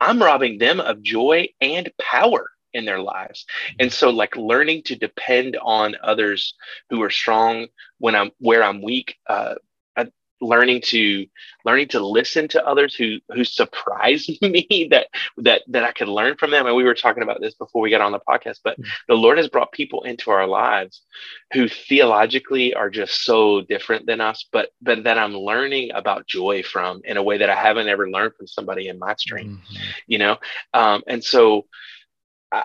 [0.00, 3.44] I'm robbing them of joy and power in their lives.
[3.78, 6.54] And so like learning to depend on others
[6.88, 7.66] who are strong
[7.98, 9.56] when I'm where I'm weak, uh,
[10.40, 11.26] learning to
[11.64, 16.36] learning to listen to others who who surprise me that that that I could learn
[16.36, 16.66] from them.
[16.66, 18.88] And we were talking about this before we got on the podcast, but mm-hmm.
[19.08, 21.02] the Lord has brought people into our lives
[21.52, 26.62] who theologically are just so different than us, but but that I'm learning about joy
[26.62, 29.82] from in a way that I haven't ever learned from somebody in my stream, mm-hmm.
[30.06, 30.36] you know.
[30.74, 31.66] Um, and so
[32.52, 32.64] I,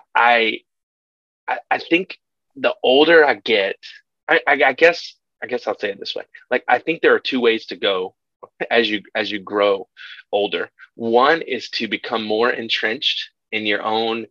[1.47, 2.19] I I think
[2.55, 3.75] the older I get,
[4.29, 6.23] I, I, I guess I guess I'll say it this way.
[6.49, 8.15] Like I think there are two ways to go
[8.71, 9.87] as you as you grow
[10.31, 10.69] older.
[10.95, 14.27] One is to become more entrenched in your own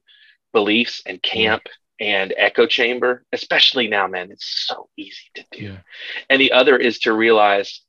[0.52, 1.38] beliefs and mm-hmm.
[1.38, 1.62] camp
[2.00, 4.30] and echo chamber, especially now, man.
[4.30, 5.64] It's so easy to do.
[5.64, 5.78] Yeah.
[6.30, 7.82] And the other is to realize,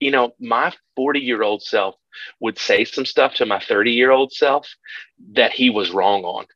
[0.00, 1.94] you know, my 40 year old self
[2.40, 4.68] would say some stuff to my 30 year old self
[5.32, 6.46] that he was wrong on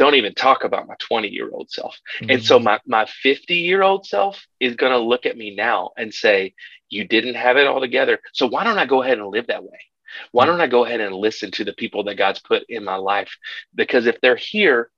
[0.00, 1.94] don't even talk about my 20 year old self.
[2.20, 2.30] Mm-hmm.
[2.30, 5.90] And so my, my 50 year old self is going to look at me now
[5.94, 6.54] and say,
[6.88, 8.18] You didn't have it all together.
[8.32, 9.78] So why don't I go ahead and live that way?
[10.32, 10.52] Why mm-hmm.
[10.52, 13.30] don't I go ahead and listen to the people that God's put in my life?
[13.74, 14.90] Because if they're here,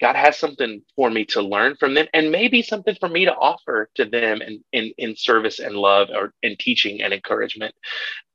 [0.00, 3.34] God has something for me to learn from them and maybe something for me to
[3.34, 7.74] offer to them in, in, in service and love or in teaching and encouragement.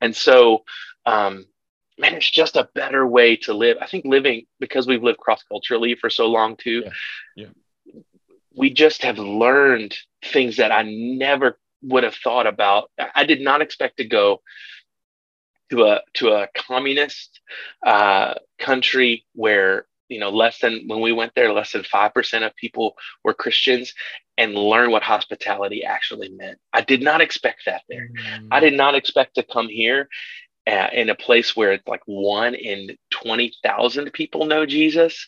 [0.02, 0.64] And so,
[1.06, 1.46] um,
[2.00, 3.76] man, it's just a better way to live.
[3.80, 6.84] I think living because we've lived cross culturally for so long too.
[7.36, 7.46] Yeah.
[7.94, 8.00] yeah.
[8.54, 12.90] We just have learned things that I never would have thought about.
[13.14, 14.40] I did not expect to go
[15.70, 17.40] to a to a communist
[17.86, 22.54] uh, country where you know less than when we went there less than 5% of
[22.56, 23.94] people were christians
[24.36, 28.48] and learn what hospitality actually meant i did not expect that there mm.
[28.50, 30.08] i did not expect to come here
[30.66, 35.26] uh, in a place where it's like one in 20,000 people know Jesus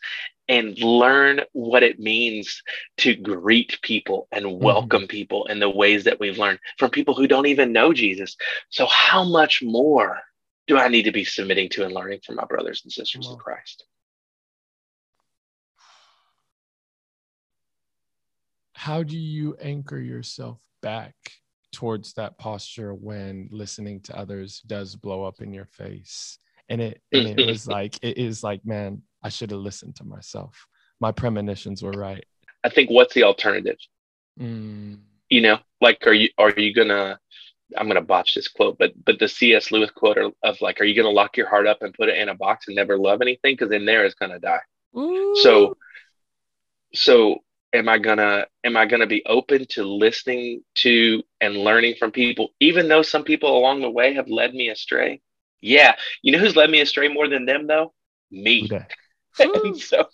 [0.48, 2.62] and learn what it means
[2.98, 4.64] to greet people and mm-hmm.
[4.64, 5.06] welcome mm-hmm.
[5.06, 8.36] people in the ways that we've learned from people who don't even know Jesus.
[8.68, 10.20] So, how much more
[10.66, 13.36] do I need to be submitting to and learning from my brothers and sisters in
[13.36, 13.84] Christ?
[18.74, 21.14] How do you anchor yourself back
[21.72, 26.38] towards that posture when listening to others does blow up in your face.
[26.68, 30.04] And it and it was like it is like man i should have listened to
[30.04, 30.66] myself.
[31.00, 32.24] My premonitions were right.
[32.64, 33.78] I think what's the alternative?
[34.40, 35.00] Mm.
[35.28, 37.18] you know like are you are you gonna
[37.76, 40.94] i'm gonna botch this quote but but the cs lewis quote of like are you
[40.94, 43.54] gonna lock your heart up and put it in a box and never love anything?
[43.54, 44.62] Because in there is gonna die.
[44.96, 45.36] Ooh.
[45.42, 45.76] so
[46.94, 47.40] so
[47.72, 52.50] am i gonna am i gonna be open to listening to and learning from people
[52.60, 55.20] even though some people along the way have led me astray?
[55.60, 55.94] Yeah.
[56.22, 57.92] You know who's led me astray more than them though?
[58.30, 58.64] Me.
[58.64, 58.84] Okay.
[59.64, 60.04] and so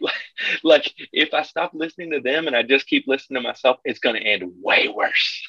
[0.00, 0.14] like,
[0.64, 4.00] like if i stop listening to them and i just keep listening to myself it's
[4.00, 5.46] gonna end way worse.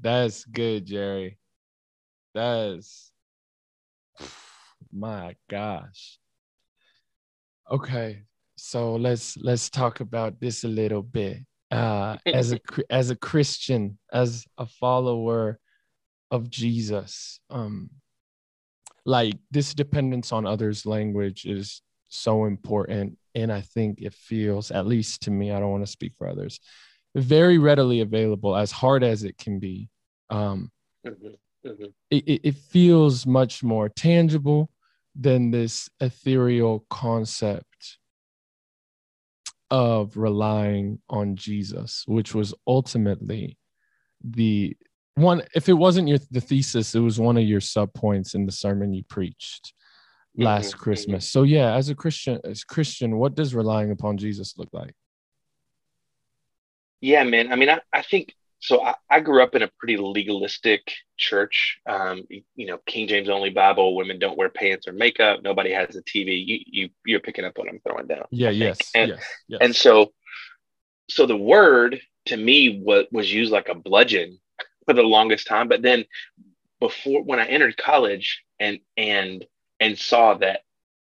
[0.00, 1.38] That's good jerry.
[2.34, 3.12] That's
[4.92, 6.18] my gosh.
[7.70, 8.22] Okay
[8.56, 11.38] so let's let's talk about this a little bit
[11.70, 15.58] uh, as a as a christian as a follower
[16.30, 17.90] of jesus um
[19.04, 24.86] like this dependence on others language is so important and i think it feels at
[24.86, 26.60] least to me i don't want to speak for others
[27.14, 29.88] very readily available as hard as it can be
[30.30, 30.70] um
[31.06, 31.28] mm-hmm.
[31.66, 31.86] Mm-hmm.
[32.10, 34.70] It, it feels much more tangible
[35.18, 37.75] than this ethereal concept
[39.70, 43.58] of relying on Jesus, which was ultimately
[44.22, 44.76] the
[45.14, 45.42] one.
[45.54, 48.52] If it wasn't your the thesis, it was one of your sub points in the
[48.52, 49.72] sermon you preached
[50.36, 50.82] last mm-hmm.
[50.82, 51.30] Christmas.
[51.30, 54.94] So yeah, as a Christian, as Christian, what does relying upon Jesus look like?
[57.00, 57.52] Yeah, man.
[57.52, 61.78] I mean, I, I think so I, I, grew up in a pretty legalistic church.
[61.86, 63.94] Um, you know, King James only Bible.
[63.94, 65.42] Women don't wear pants or makeup.
[65.42, 66.42] Nobody has a TV.
[66.46, 68.24] You you you're picking up what I'm throwing down.
[68.30, 68.50] Yeah.
[68.50, 68.78] Yes.
[68.94, 69.24] And, yes.
[69.48, 69.58] Yes.
[69.62, 70.12] And so,
[71.08, 74.40] so the word to me was was used like a bludgeon
[74.86, 75.68] for the longest time.
[75.68, 76.04] But then,
[76.80, 79.44] before when I entered college and and
[79.80, 80.60] and saw that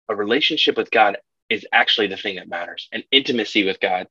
[0.10, 1.18] a relationship with God
[1.50, 4.08] is actually the thing that matters, and intimacy with God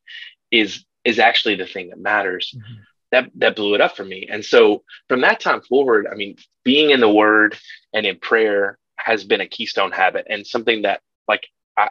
[0.50, 2.54] is is actually the thing that matters.
[2.56, 2.80] Mm-hmm.
[3.14, 4.26] That that blew it up for me.
[4.28, 7.56] And so from that time forward, I mean, being in the Word
[7.92, 11.46] and in prayer has been a keystone habit and something that like
[11.76, 11.90] I,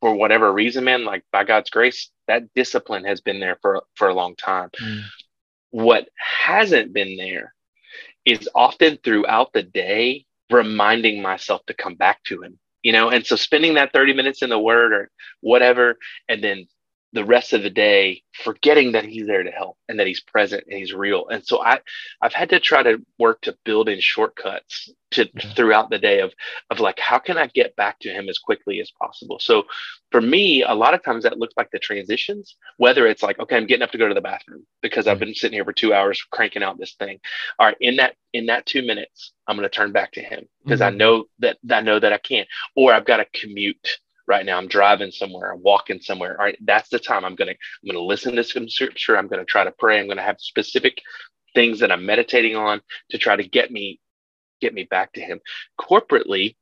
[0.00, 4.08] for whatever reason, man, like by God's grace, that discipline has been there for for
[4.08, 4.70] a long time.
[4.80, 5.02] Mm.
[5.70, 7.52] What hasn't been there
[8.24, 13.26] is often throughout the day reminding myself to come back to him you know and
[13.26, 15.96] so spending that 30 minutes in the word or whatever
[16.28, 16.66] and then
[17.12, 20.64] the rest of the day forgetting that he's there to help and that he's present
[20.68, 21.78] and he's real and so i
[22.22, 25.54] i've had to try to work to build in shortcuts to yeah.
[25.54, 26.32] throughout the day of
[26.70, 29.64] of like how can i get back to him as quickly as possible so
[30.10, 33.56] for me a lot of times that looks like the transitions whether it's like okay
[33.56, 35.92] i'm getting up to go to the bathroom because i've been sitting here for two
[35.92, 37.18] hours cranking out this thing
[37.58, 40.48] all right in that in that two minutes i'm going to turn back to him
[40.64, 40.94] because mm-hmm.
[40.94, 44.58] i know that i know that i can't or i've got to commute right now.
[44.58, 46.32] I'm driving somewhere i'm walking somewhere.
[46.38, 49.18] All right that's the time i'm gonna i'm gonna listen to some scripture.
[49.18, 50.00] I'm gonna try to pray.
[50.00, 50.98] I'm gonna have specific
[51.54, 52.80] things that i'm meditating on
[53.10, 54.00] to try to get me
[54.60, 55.40] get me back to him.
[55.80, 56.56] Corporately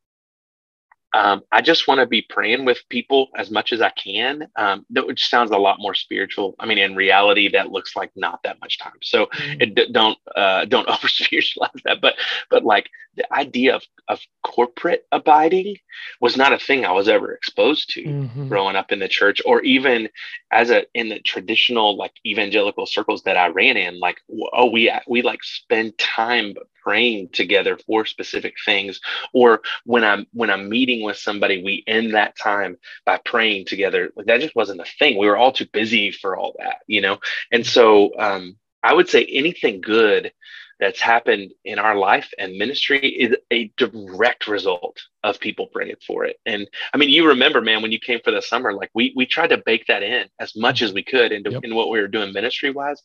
[1.12, 4.46] um, I just want to be praying with people as much as I can.
[4.56, 6.54] Um, that which sounds a lot more spiritual.
[6.60, 8.98] I mean, in reality, that looks like not that much time.
[9.02, 9.60] So mm-hmm.
[9.60, 12.00] it, don't uh, don't over spiritualize that.
[12.00, 12.14] But
[12.48, 15.76] but like the idea of of corporate abiding
[16.20, 18.48] was not a thing I was ever exposed to mm-hmm.
[18.48, 20.08] growing up in the church, or even
[20.52, 23.98] as a in the traditional like evangelical circles that I ran in.
[23.98, 24.20] Like
[24.52, 29.00] oh, we we like spend time praying together for specific things
[29.32, 34.10] or when i'm when i'm meeting with somebody we end that time by praying together.
[34.26, 35.18] That just wasn't a thing.
[35.18, 37.18] We were all too busy for all that you know?
[37.52, 40.32] And so um, i would say anything good
[40.80, 46.24] that's happened in our life and ministry is a direct result of people praying for
[46.24, 46.36] it.
[46.46, 49.26] And I mean, you remember, man, when you came for the summer, like we we
[49.26, 51.64] tried to bake that in as much as we could into yep.
[51.64, 53.00] in what we were doing ministry wise,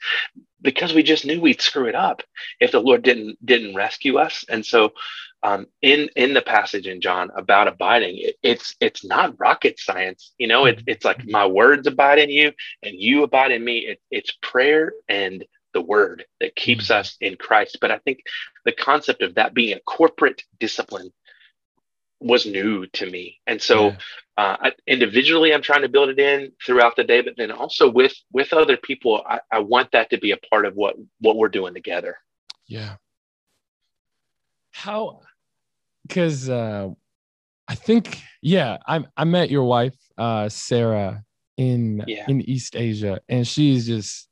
[0.61, 2.23] because we just knew we'd screw it up
[2.59, 4.45] if the Lord didn't didn't rescue us.
[4.47, 4.93] And so,
[5.43, 10.33] um, in in the passage in John about abiding, it, it's it's not rocket science,
[10.37, 10.65] you know.
[10.65, 13.79] It's it's like my words abide in you, and you abide in me.
[13.79, 17.77] It, it's prayer and the word that keeps us in Christ.
[17.81, 18.21] But I think
[18.63, 21.11] the concept of that being a corporate discipline
[22.21, 23.41] was new to me.
[23.45, 23.97] And so yeah.
[24.37, 27.91] uh, I, individually, I'm trying to build it in throughout the day, but then also
[27.91, 31.35] with with other people, I, I want that to be a part of what what
[31.35, 32.17] we're doing together.
[32.67, 32.95] Yeah.
[34.71, 35.19] How?
[36.07, 36.89] Because uh,
[37.67, 41.23] I think yeah, I I met your wife uh, Sarah
[41.57, 42.25] in yeah.
[42.29, 44.29] in East Asia, and she's just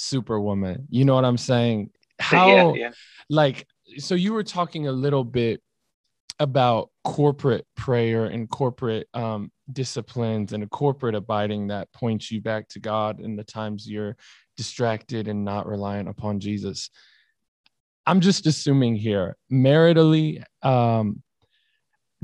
[0.00, 0.86] superwoman.
[0.90, 1.90] You know what I'm saying?
[2.18, 2.90] How yeah, yeah.
[3.28, 3.66] like
[3.98, 5.62] so you were talking a little bit
[6.38, 12.68] about corporate prayer and corporate um, disciplines and a corporate abiding that points you back
[12.68, 14.16] to God in the times you're
[14.56, 16.90] distracted and not reliant upon Jesus.
[18.06, 21.22] I'm just assuming here, maritally, um,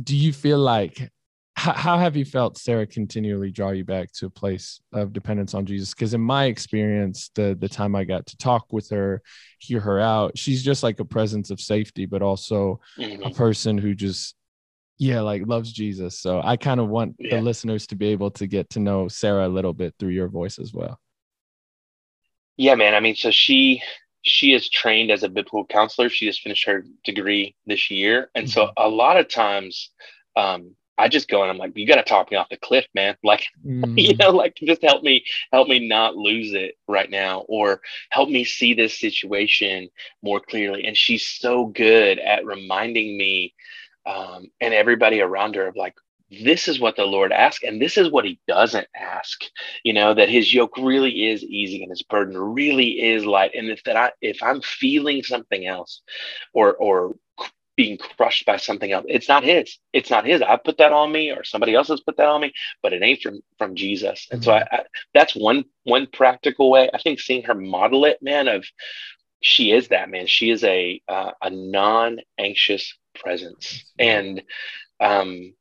[0.02, 1.10] do you feel like
[1.56, 5.54] how, how have you felt sarah continually draw you back to a place of dependence
[5.54, 9.22] on jesus because in my experience the the time i got to talk with her
[9.58, 13.22] hear her out she's just like a presence of safety but also mm-hmm.
[13.22, 14.34] a person who just
[14.98, 17.36] yeah like loves jesus so i kind of want yeah.
[17.36, 20.28] the listeners to be able to get to know sarah a little bit through your
[20.28, 21.00] voice as well
[22.56, 23.82] yeah man i mean so she
[24.22, 28.46] she is trained as a biblical counselor she just finished her degree this year and
[28.46, 28.52] mm-hmm.
[28.52, 29.90] so a lot of times
[30.34, 32.86] um, I just go and I'm like, you got to talk me off the cliff,
[32.94, 33.16] man.
[33.24, 34.00] Like, mm.
[34.00, 37.80] you know, like just help me, help me not lose it right now, or
[38.10, 39.88] help me see this situation
[40.22, 40.84] more clearly.
[40.84, 43.54] And she's so good at reminding me
[44.06, 45.94] um, and everybody around her of like,
[46.30, 49.44] this is what the Lord asks, and this is what He doesn't ask.
[49.84, 53.52] You know that His yoke really is easy and His burden really is light.
[53.54, 56.02] And if that I, if I'm feeling something else,
[56.52, 57.14] or or
[57.76, 59.04] being crushed by something else.
[59.08, 59.78] It's not his.
[59.92, 60.42] It's not his.
[60.42, 63.02] I put that on me, or somebody else has put that on me, but it
[63.02, 64.26] ain't from from Jesus.
[64.30, 64.82] And so I, I,
[65.14, 66.90] that's one one practical way.
[66.92, 68.48] I think seeing her model it, man.
[68.48, 68.64] Of
[69.40, 70.26] she is that man.
[70.26, 74.42] She is a uh, a non anxious presence, and
[75.00, 75.54] um,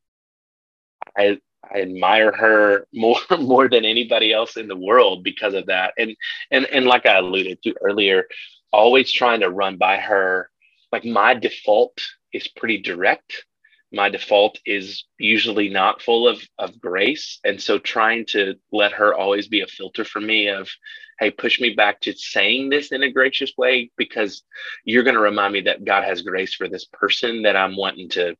[1.17, 1.39] I
[1.71, 5.93] I admire her more more than anybody else in the world because of that.
[5.97, 6.15] And
[6.51, 8.25] and and like I alluded to earlier,
[8.71, 10.49] always trying to run by her.
[10.91, 11.99] Like my default
[12.33, 13.45] is pretty direct.
[13.91, 19.13] My default is usually not full of of grace, and so trying to let her
[19.13, 20.69] always be a filter for me of,
[21.19, 24.43] hey, push me back to saying this in a gracious way because
[24.83, 28.09] you're going to remind me that God has grace for this person that I'm wanting
[28.09, 28.35] to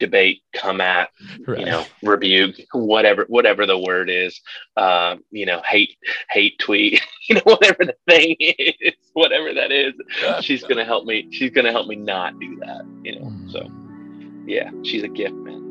[0.00, 1.10] debate, come at,
[1.46, 1.60] right.
[1.60, 4.40] you know, rebuke, whatever, whatever the word is,
[4.76, 5.96] uh, you know, hate,
[6.30, 9.94] hate tweet, you know, whatever the thing is, whatever that is,
[10.44, 11.28] she's going to help me.
[11.30, 13.32] She's going to help me not do that, you know?
[13.48, 14.44] So mm.
[14.46, 15.63] yeah, she's a gift, man.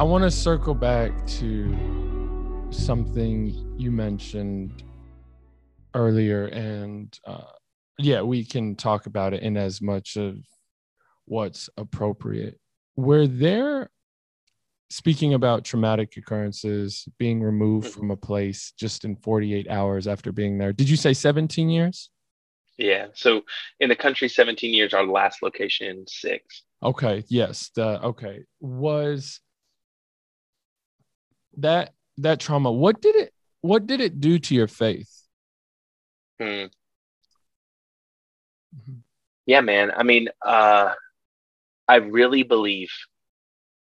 [0.00, 4.82] I want to circle back to something you mentioned
[5.94, 7.52] earlier, and uh,
[7.98, 10.38] yeah, we can talk about it in as much of
[11.26, 12.58] what's appropriate.
[12.96, 13.90] Were there,
[14.88, 18.00] speaking about traumatic occurrences, being removed mm-hmm.
[18.00, 20.72] from a place just in 48 hours after being there?
[20.72, 22.08] Did you say 17 years?
[22.78, 23.08] Yeah.
[23.12, 23.42] So
[23.80, 26.62] in the country, 17 years, our last location, six.
[26.82, 27.22] Okay.
[27.28, 27.70] Yes.
[27.76, 28.44] The, okay.
[28.60, 29.40] Was
[31.58, 35.10] that that trauma what did it what did it do to your faith
[36.38, 36.44] hmm.
[36.44, 36.66] Mm-hmm.
[39.46, 40.92] yeah man i mean uh
[41.88, 42.90] i really believe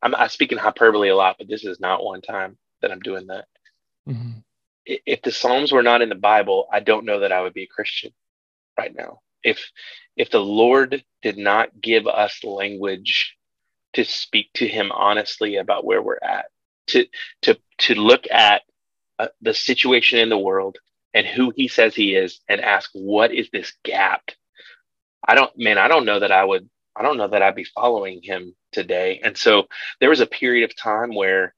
[0.02, 3.00] i'm i speak in hyperbole a lot but this is not one time that i'm
[3.00, 3.46] doing that
[4.08, 4.38] mm-hmm.
[4.84, 7.64] if the psalms were not in the bible i don't know that i would be
[7.64, 8.12] a christian
[8.78, 9.70] right now if
[10.16, 13.34] if the lord did not give us language
[13.94, 16.46] to speak to him honestly about where we're at
[16.88, 17.06] to
[17.42, 18.62] to to look at
[19.18, 20.78] uh, the situation in the world
[21.14, 24.22] and who he says he is and ask what is this gap?
[25.26, 27.64] I don't man i don't know that i would i don't know that i'd be
[27.64, 29.20] following him today.
[29.24, 29.66] And so
[30.00, 31.54] there was a period of time where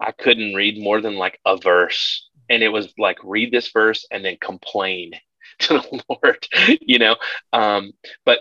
[0.00, 2.28] i couldn't read more than like a verse.
[2.50, 5.12] And it was like read this verse and then complain
[5.60, 6.46] to the lord
[6.80, 7.16] you know?
[7.52, 7.92] Um
[8.24, 8.40] but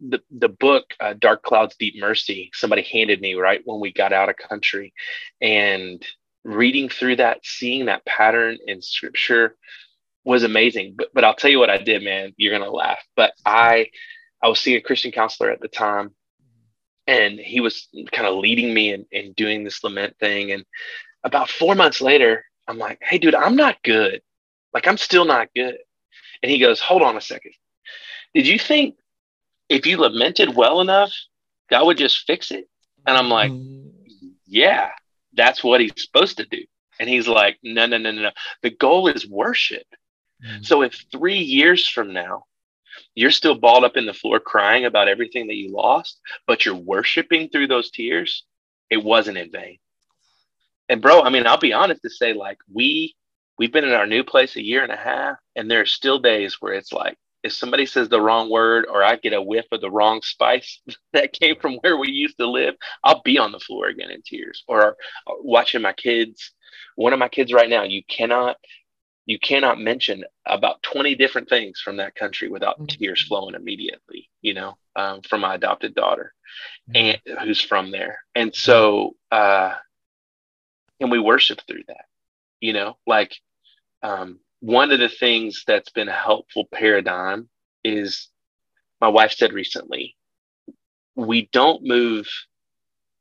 [0.00, 4.12] the the book uh, Dark Clouds Deep Mercy somebody handed me right when we got
[4.12, 4.92] out of country.
[5.40, 6.04] And
[6.44, 9.56] reading through that seeing that pattern in scripture
[10.24, 10.94] was amazing.
[10.96, 13.02] But but I'll tell you what I did man you're to laugh.
[13.16, 13.90] But I
[14.42, 16.14] I was seeing a Christian counselor at the time
[17.06, 20.52] and he was kind of leading me in, in doing this lament thing.
[20.52, 20.64] And
[21.24, 24.20] about 4 months later I'm like hey dude I'm not good.
[24.74, 25.78] Like I'm still not good.
[26.42, 27.52] And he goes hold on a second.
[28.34, 28.96] Did you think
[29.70, 31.14] if you lamented well enough,
[31.70, 32.68] God would just fix it.
[33.06, 33.52] And I'm like,
[34.46, 34.90] yeah,
[35.32, 36.62] that's what he's supposed to do.
[36.98, 38.30] And he's like, no, no, no, no, no.
[38.62, 39.86] The goal is worship.
[40.46, 40.66] Mm.
[40.66, 42.44] So if three years from now,
[43.14, 46.74] you're still balled up in the floor crying about everything that you lost, but you're
[46.74, 48.44] worshiping through those tears,
[48.90, 49.78] it wasn't in vain.
[50.88, 53.14] And bro, I mean, I'll be honest to say, like, we
[53.56, 56.18] we've been in our new place a year and a half, and there are still
[56.18, 59.66] days where it's like, if somebody says the wrong word or I get a whiff
[59.72, 60.80] of the wrong spice
[61.12, 62.74] that came from where we used to live,
[63.04, 66.52] I'll be on the floor again in tears or watching my kids.
[66.96, 68.56] One of my kids right now, you cannot
[69.26, 72.86] you cannot mention about 20 different things from that country without mm-hmm.
[72.86, 76.34] tears flowing immediately, you know, um, from my adopted daughter
[76.92, 78.18] and who's from there.
[78.34, 79.74] And so, uh,
[80.98, 82.06] and we worship through that,
[82.60, 83.36] you know, like,
[84.02, 87.48] um, one of the things that's been a helpful paradigm
[87.82, 88.28] is
[89.00, 90.16] my wife said recently
[91.16, 92.28] we don't move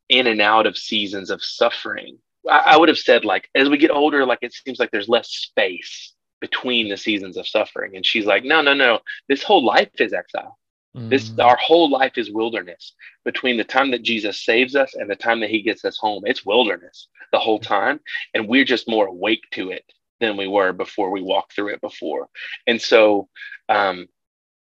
[0.09, 2.17] in and out of seasons of suffering.
[2.49, 5.09] I, I, would have said like as we get older like it seems like there's
[5.09, 7.95] less space between the seasons of suffering.
[7.95, 10.57] And she's like no no no this whole life is exile.
[10.95, 11.09] Mm.
[11.09, 15.15] this our whole life is wilderness between the time that jesus saves us and the
[15.15, 16.23] time that he gets us home.
[16.25, 17.99] It's wilderness the whole time
[18.33, 19.85] and we're just more awake to it
[20.19, 22.27] than we were before we walked through it before.
[22.67, 23.27] And so
[23.67, 24.07] um,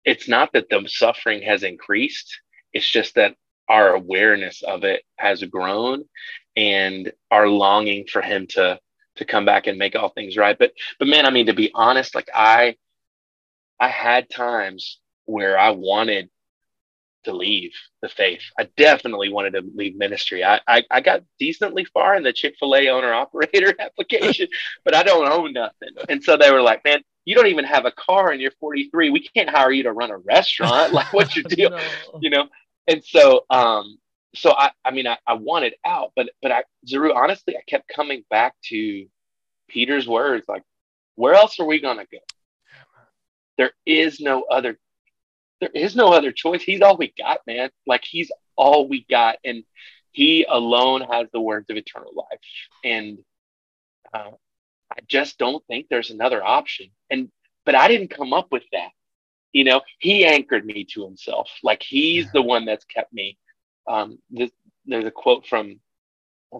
[0.05, 2.41] it's not that the suffering has increased,
[2.73, 3.35] it's just that
[3.69, 6.05] our awareness of it has grown
[6.57, 8.79] and our longing for him to
[9.17, 10.59] to come back and make all things right.
[10.59, 12.77] But but man, I mean to be honest, like I
[13.79, 16.31] I had times where I wanted
[17.25, 18.43] to leave the faith.
[18.59, 20.45] I definitely wanted to leave ministry.
[20.45, 24.49] I, I, I got decently far in the Chick fil A owner operator application,
[24.85, 25.91] but I don't own nothing.
[26.09, 29.11] And so they were like, man, you don't even have a car and you're 43.
[29.11, 30.93] We can't hire you to run a restaurant.
[30.93, 31.71] like, what's your deal?
[31.71, 31.81] no.
[32.21, 32.49] You know?
[32.89, 33.99] And so, um,
[34.35, 37.89] so I, I mean, I, I wanted out, but, but I, Zaru, honestly, I kept
[37.95, 39.07] coming back to
[39.69, 40.63] Peter's words, like,
[41.17, 42.19] where else are we going to go?
[43.59, 44.79] There is no other,
[45.61, 46.63] there is no other choice.
[46.63, 47.71] He's all we got, man.
[47.87, 49.37] Like, he's all we got.
[49.45, 49.65] And
[50.13, 52.41] he alone has the words of eternal life.
[52.85, 53.19] And,
[54.13, 54.31] uh,
[54.91, 56.87] I just don't think there's another option.
[57.11, 57.31] And
[57.65, 58.91] but I didn't come up with that.
[59.53, 61.51] You know, he anchored me to himself.
[61.63, 62.31] Like he's yeah.
[62.35, 63.39] the one that's kept me.
[63.87, 64.51] Um, this,
[64.87, 65.81] there's a quote from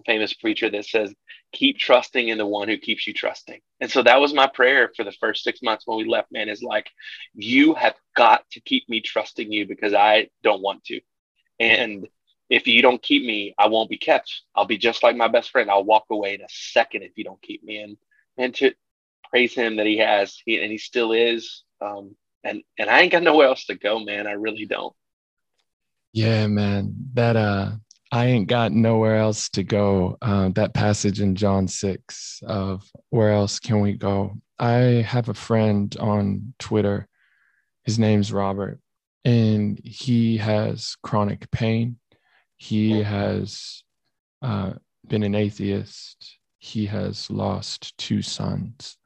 [0.05, 1.13] famous preacher that says,
[1.51, 4.91] "Keep trusting in the one who keeps you trusting." And so that was my prayer
[4.95, 6.31] for the first six months when we left.
[6.31, 6.89] Man, is like,
[7.33, 11.01] you have got to keep me trusting you because I don't want to.
[11.59, 12.07] And
[12.49, 14.31] if you don't keep me, I won't be kept.
[14.55, 15.69] I'll be just like my best friend.
[15.69, 17.77] I'll walk away in a second if you don't keep me.
[17.77, 17.97] And
[18.37, 18.73] and to
[19.31, 23.11] praise him that he has he, and he still is um, and and i ain't
[23.11, 24.93] got nowhere else to go man i really don't
[26.13, 27.71] yeah man that uh
[28.11, 33.31] i ain't got nowhere else to go uh, that passage in john 6 of where
[33.31, 34.37] else can we go?
[34.59, 37.07] I have a friend on twitter
[37.83, 38.79] his name's robert
[39.23, 41.97] and he has chronic pain.
[42.57, 43.83] He has
[44.41, 44.73] uh,
[45.07, 46.37] been an atheist.
[46.57, 48.97] He has lost two sons.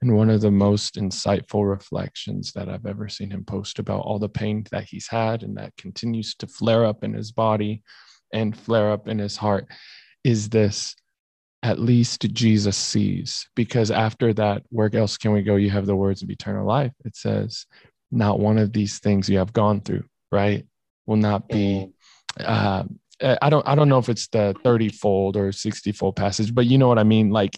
[0.00, 4.18] And one of the most insightful reflections that I've ever seen him post about all
[4.18, 7.82] the pain that he's had and that continues to flare up in his body
[8.32, 9.66] and flare up in his heart
[10.24, 10.94] is this
[11.62, 13.48] at least Jesus sees.
[13.56, 15.56] Because after that, where else can we go?
[15.56, 16.92] You have the words of eternal life.
[17.04, 17.66] It says,
[18.10, 20.66] not one of these things you have gone through, right?
[21.06, 21.90] Will not be
[22.38, 22.84] uh,
[23.20, 26.54] uh, I don't I don't know if it's the 30 fold or 60 fold passage,
[26.54, 27.30] but you know what I mean.
[27.30, 27.56] Like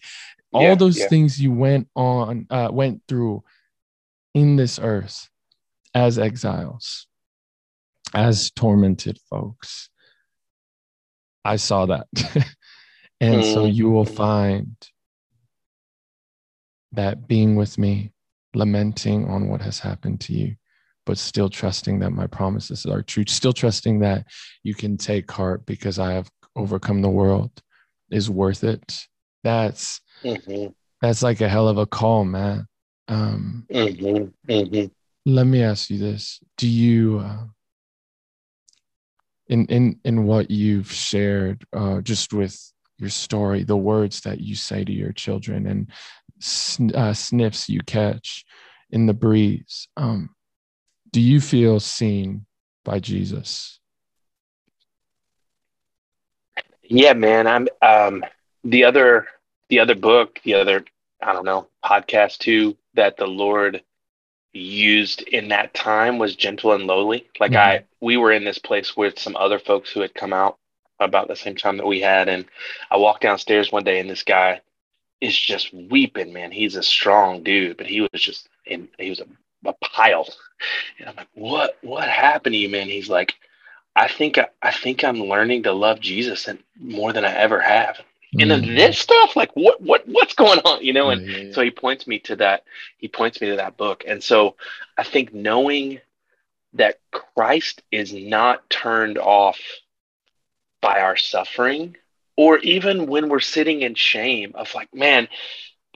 [0.53, 1.09] all yeah, those yeah.
[1.09, 3.45] things you went on uh, went through
[4.35, 5.29] in this earth
[5.95, 7.07] as exiles,
[8.15, 9.90] as tormented folks.
[11.45, 12.07] I saw that.
[13.21, 13.55] and mm.
[13.55, 14.15] so you will mm-hmm.
[14.15, 14.77] find
[16.93, 18.13] that being with me,
[18.55, 20.57] lamenting on what has happened to you,
[21.07, 24.27] but still trusting that my promises are true, still trusting that
[24.63, 27.51] you can take heart because I have overcome the world
[28.11, 29.07] is worth it.
[29.45, 30.73] That's mm-hmm.
[31.01, 32.67] that's like a hell of a call, man.
[33.09, 34.51] Um, mm-hmm.
[34.51, 34.87] Mm-hmm.
[35.27, 37.45] Let me ask you this: Do you, uh,
[39.51, 44.55] in in in what you've shared, uh, just with your story, the words that you
[44.55, 45.91] say to your children, and
[46.39, 48.45] sn- uh, sniffs you catch
[48.91, 50.31] in the breeze, um,
[51.13, 52.47] do you feel seen
[52.85, 53.81] by Jesus?
[56.83, 57.47] Yeah, man.
[57.47, 58.25] I'm um
[58.65, 59.27] the other
[59.69, 60.85] the other book, the other
[61.23, 63.83] I don't know, podcast too that the Lord
[64.53, 67.27] used in that time was gentle and lowly.
[67.39, 67.83] Like mm-hmm.
[67.83, 70.59] I we were in this place with some other folks who had come out
[70.99, 72.45] about the same time that we had and
[72.91, 74.61] I walked downstairs one day and this guy
[75.21, 76.51] is just weeping, man.
[76.51, 79.27] He's a strong dude, but he was just in he was a
[79.67, 80.27] a pile.
[80.99, 82.87] And I'm like, what what happened to you, man?
[82.89, 83.35] He's like,
[83.97, 87.61] I think I, I think I'm learning to love Jesus and more than I ever
[87.61, 88.01] have.
[88.39, 90.85] And then this stuff, like what what what's going on?
[90.85, 91.53] You know, and yeah, yeah.
[91.53, 92.65] so he points me to that,
[92.99, 94.05] he points me to that book.
[94.07, 94.57] And so
[94.97, 96.01] I think knowing
[96.75, 99.59] that Christ is not turned off
[100.81, 101.97] by our suffering,
[102.37, 105.29] or even when we're sitting in shame of like, man,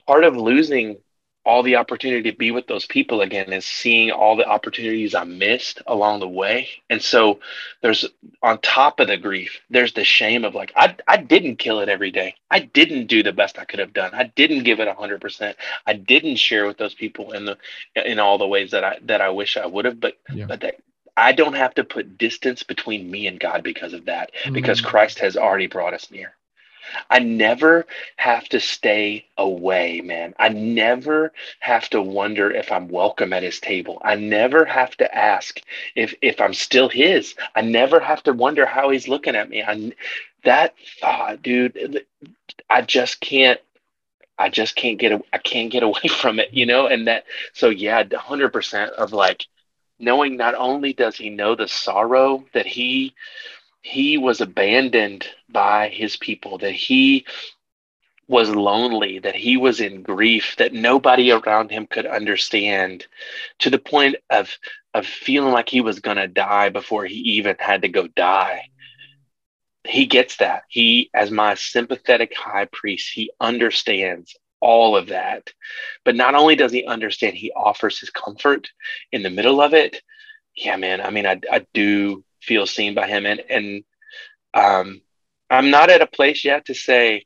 [0.05, 0.97] part of losing
[1.45, 5.23] all the opportunity to be with those people again and seeing all the opportunities I
[5.25, 6.69] missed along the way.
[6.89, 7.39] And so
[7.81, 8.05] there's
[8.41, 11.89] on top of the grief, there's the shame of like, I, I didn't kill it
[11.89, 12.35] every day.
[12.49, 14.11] I didn't do the best I could have done.
[14.13, 15.55] I didn't give it a hundred percent.
[15.85, 17.57] I didn't share with those people in the,
[17.95, 20.45] in all the ways that I, that I wish I would have, but, yeah.
[20.47, 20.75] but that
[21.15, 24.53] I don't have to put distance between me and God because of that, mm-hmm.
[24.53, 24.85] because mm.
[24.85, 26.35] Christ has already brought us near.
[27.09, 27.85] I never
[28.17, 30.33] have to stay away, man.
[30.39, 34.01] I never have to wonder if I'm welcome at his table.
[34.03, 35.61] I never have to ask
[35.95, 37.35] if if I'm still his.
[37.55, 39.63] I never have to wonder how he's looking at me.
[39.63, 39.91] I
[40.43, 42.05] that thought, dude,
[42.69, 43.59] I just can't
[44.37, 46.87] I just can't get I can't get away from it, you know?
[46.87, 49.45] And that so yeah, 100% of like
[49.99, 53.13] knowing not only does he know the sorrow that he
[53.85, 57.23] he was abandoned by his people, that he
[58.27, 63.05] was lonely, that he was in grief, that nobody around him could understand,
[63.59, 64.49] to the point of
[64.95, 68.69] of feeling like he was going to die before he even had to go die.
[69.83, 70.63] He gets that.
[70.67, 75.53] He, as my sympathetic high priest, he understands all of that.
[76.03, 78.67] But not only does he understand, he offers his comfort
[79.11, 80.01] in the middle of it.
[80.55, 81.01] Yeah, man.
[81.01, 83.25] I mean, I, I do feel seen by him.
[83.25, 83.83] And, and
[84.53, 85.01] um,
[85.49, 87.25] I'm not at a place yet to say,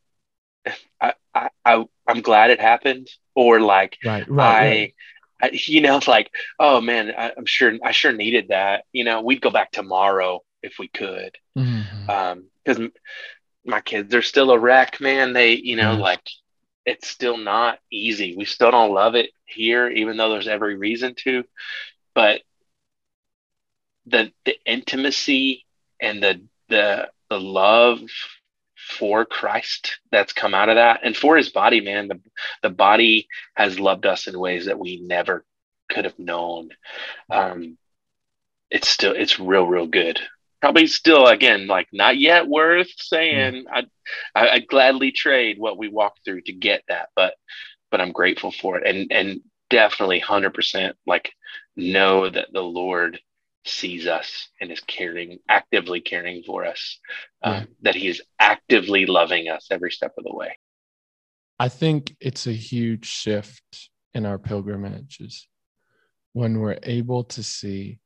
[1.02, 4.96] I, I, I, am glad it happened or like, right, right, I, right.
[5.42, 8.86] I, you know, like, oh man, I, am sure, I sure needed that.
[8.92, 11.36] You know, we'd go back tomorrow if we could.
[11.58, 12.10] Mm-hmm.
[12.10, 12.92] Um,
[13.66, 15.34] my kids they're still a wreck, man.
[15.34, 16.02] They, you know, mm-hmm.
[16.02, 16.28] like
[16.86, 18.36] it's still not easy.
[18.36, 21.44] We still don't love it here, even though there's every reason to.
[22.16, 22.42] But
[24.06, 25.66] the the intimacy
[26.02, 28.02] and the the the love
[28.98, 32.08] for Christ that's come out of that and for his body, man.
[32.08, 32.20] The
[32.64, 35.46] the body has loved us in ways that we never
[35.90, 36.70] could have known.
[37.30, 37.78] Um,
[38.72, 40.20] it's still it's real, real good
[40.62, 43.86] probably still again like not yet worth saying mm.
[44.36, 47.36] I, I gladly trade what we walked through to get that but
[47.92, 51.32] but i'm grateful for it and and definitely 100% like
[51.76, 53.20] know that the lord
[53.66, 57.00] sees us and is caring actively caring for us
[57.44, 60.58] um, that he is actively loving us every step of the way
[61.60, 65.48] i think it's a huge shift in our pilgrimages
[66.34, 68.00] when we're able to see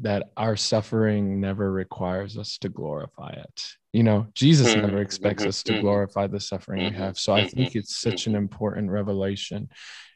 [0.00, 3.62] that our suffering never requires us to glorify it.
[3.92, 4.82] You know, Jesus mm-hmm.
[4.82, 5.82] never expects us to mm-hmm.
[5.82, 7.18] glorify the suffering we have.
[7.18, 7.56] So I mm-hmm.
[7.56, 9.68] think it's such an important revelation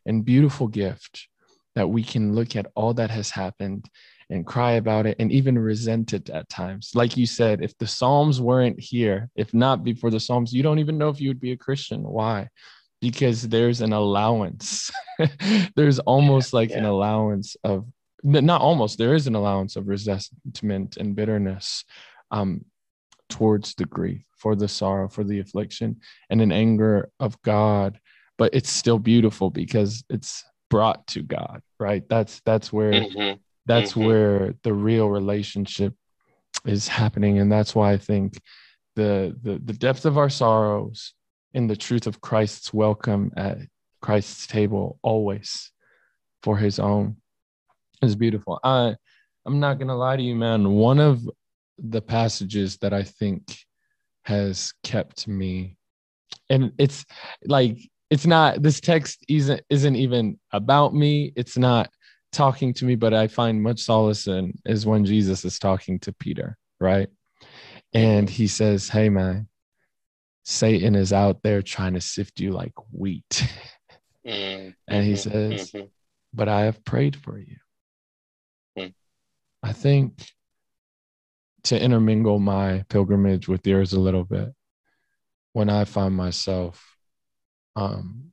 [0.06, 1.26] and beautiful gift
[1.74, 3.86] that we can look at all that has happened
[4.32, 6.92] and cry about it and even resent it at times.
[6.94, 10.78] Like you said, if the Psalms weren't here, if not before the Psalms, you don't
[10.78, 12.02] even know if you would be a Christian.
[12.02, 12.48] Why?
[13.00, 14.90] Because there's an allowance.
[15.76, 16.78] there's almost like yeah.
[16.78, 17.86] an allowance of
[18.24, 21.84] not almost there is an allowance of resentment and bitterness
[22.30, 22.64] um,
[23.28, 27.98] towards the grief for the sorrow for the affliction and an anger of god
[28.38, 33.40] but it's still beautiful because it's brought to god right that's that's where mm-hmm.
[33.66, 34.04] That's mm-hmm.
[34.04, 35.94] where the real relationship
[36.64, 38.40] is happening and that's why i think
[38.94, 41.14] the, the the depth of our sorrows
[41.54, 43.58] and the truth of christ's welcome at
[44.00, 45.72] christ's table always
[46.42, 47.16] for his own
[48.02, 48.58] is beautiful.
[48.62, 48.96] I
[49.46, 50.70] I'm not gonna lie to you, man.
[50.70, 51.28] One of
[51.78, 53.56] the passages that I think
[54.24, 55.76] has kept me,
[56.50, 57.04] and it's
[57.44, 57.78] like
[58.10, 61.32] it's not this text isn't isn't even about me.
[61.36, 61.90] It's not
[62.32, 66.12] talking to me, but I find much solace in is when Jesus is talking to
[66.12, 67.08] Peter, right?
[67.94, 69.48] And he says, Hey man,
[70.44, 73.46] Satan is out there trying to sift you like wheat.
[74.24, 74.68] Mm-hmm.
[74.86, 75.86] and he says, mm-hmm.
[76.32, 77.56] But I have prayed for you.
[79.62, 80.24] I think
[81.64, 84.48] to intermingle my pilgrimage with yours a little bit,
[85.52, 86.96] when I find myself
[87.76, 88.32] um,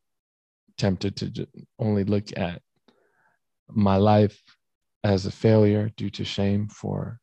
[0.78, 1.48] tempted to
[1.78, 2.62] only look at
[3.70, 4.42] my life
[5.04, 7.20] as a failure due to shame for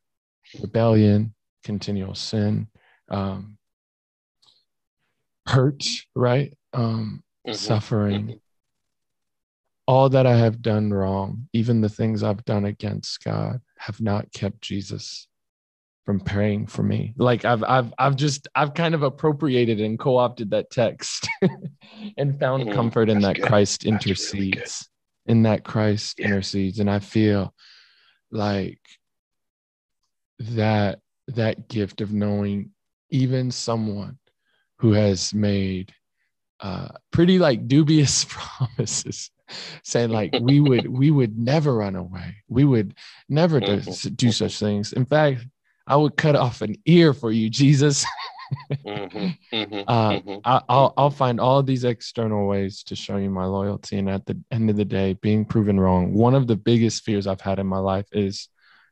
[0.61, 1.33] rebellion,
[1.63, 2.67] continual sin,
[3.09, 3.57] um,
[5.45, 5.83] hurt,
[6.15, 6.57] right?
[6.73, 7.55] Um, mm-hmm.
[7.55, 8.21] Suffering.
[8.23, 8.37] Mm-hmm
[9.87, 14.31] all that I have done wrong, even the things I've done against God, have not
[14.33, 15.27] kept Jesus
[16.05, 17.13] from praying for me.
[17.17, 21.27] Like I've I've I've just I've kind of appropriated and co-opted that text
[22.17, 22.73] and found mm-hmm.
[22.73, 23.49] comfort in That's that good.
[23.49, 24.33] Christ intercedes.
[24.33, 24.96] Really
[25.27, 26.27] in that Christ yeah.
[26.27, 26.79] intercedes.
[26.79, 27.53] And I feel
[28.31, 28.79] like
[30.39, 32.71] that that gift of knowing
[33.09, 34.17] even someone
[34.77, 35.93] who has made
[36.59, 39.31] uh, pretty like dubious promises
[39.83, 42.93] saying like we would we would never run away we would
[43.29, 44.13] never do, mm-hmm.
[44.15, 45.45] do such things in fact
[45.87, 48.05] i would cut off an ear for you jesus
[48.71, 50.37] mm-hmm, mm-hmm, uh, mm-hmm.
[50.43, 54.25] I, will I'll find all these external ways to show you my loyalty and at
[54.25, 57.59] the end of the day being proven wrong one of the biggest fears i've had
[57.59, 58.49] in my life is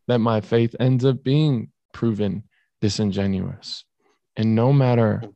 [0.07, 2.43] that my faith ends up being proven
[2.81, 3.85] disingenuous
[4.35, 5.33] and no matter mm.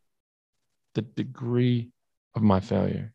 [0.95, 1.91] the degree
[2.35, 3.13] of my failure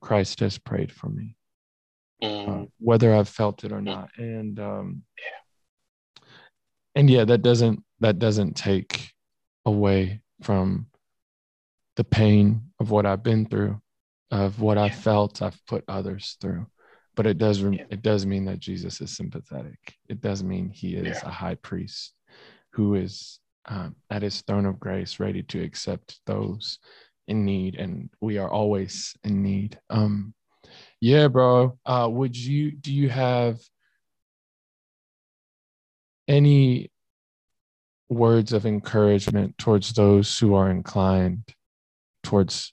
[0.00, 1.36] Christ has prayed for me,
[2.22, 2.62] mm.
[2.62, 3.84] uh, whether I've felt it or mm.
[3.84, 4.10] not.
[4.16, 5.02] And um,
[6.94, 9.12] and yeah, that doesn't that doesn't take
[9.66, 10.86] away from
[11.96, 13.80] the pain of what I've been through,
[14.30, 14.84] of what yeah.
[14.84, 16.66] I felt I've put others through.
[17.14, 17.84] But it does yeah.
[17.90, 19.78] it does mean that Jesus is sympathetic.
[20.08, 21.28] It does mean he is yeah.
[21.28, 22.14] a high priest
[22.72, 26.78] who is um, at his throne of grace, ready to accept those
[27.28, 30.32] in need and we are always in need um
[31.00, 33.58] yeah bro uh would you do you have
[36.28, 36.90] any
[38.08, 41.42] words of encouragement towards those who are inclined
[42.22, 42.72] towards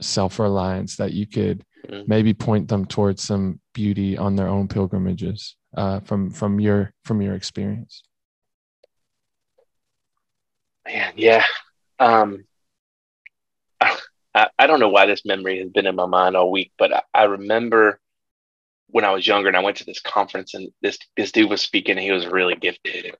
[0.00, 2.06] self-reliance that you could Mhm.
[2.08, 7.22] maybe point them towards some beauty on their own pilgrimages uh, from from your from
[7.22, 8.02] your experience
[10.86, 11.44] Man, yeah.
[11.98, 12.44] Um,
[13.80, 16.92] I, I don't know why this memory has been in my mind all week, but
[16.92, 18.00] I, I remember
[18.88, 21.62] when I was younger and I went to this conference and this this dude was
[21.62, 23.16] speaking and he was really gifted.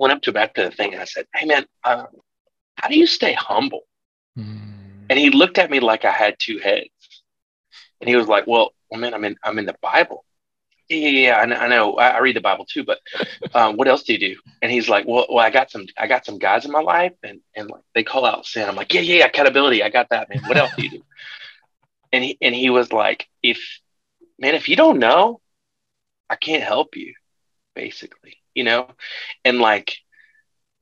[0.00, 2.06] Went up to him after the thing and I said, "Hey man, uh,
[2.76, 3.82] how do you stay humble?"
[5.10, 6.88] And he looked at me like I had two heads,
[8.00, 10.24] and he was like, "Well, well man, I'm in I'm in the Bible."
[10.88, 11.56] Yeah, yeah, yeah I know.
[11.56, 11.94] I, know.
[11.96, 13.00] I, I read the Bible too, but
[13.54, 14.36] um, what else do you do?
[14.62, 17.12] And he's like, "Well, well, I got some I got some guys in my life,
[17.22, 19.82] and and like they call out sin." I'm like, "Yeah, yeah, accountability.
[19.82, 20.42] I got that, man.
[20.46, 21.02] What else do you do?"
[22.10, 23.60] And he and he was like, "If
[24.38, 25.42] man, if you don't know,
[26.30, 27.12] I can't help you,
[27.80, 28.88] basically, you know."
[29.44, 29.94] And like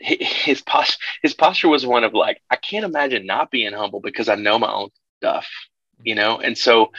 [0.00, 4.28] his posture his posture was one of like i can't imagine not being humble because
[4.28, 4.90] i know my own
[5.20, 5.46] stuff
[6.04, 6.38] you know?
[6.40, 6.92] And so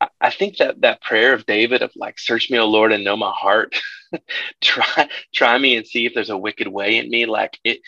[0.00, 3.04] I- i think that that prayer of david of like search me o lord and
[3.04, 3.76] know my heart.
[4.62, 7.26] Try try me and see if there's a wicked way in me.
[7.26, 7.80] Like it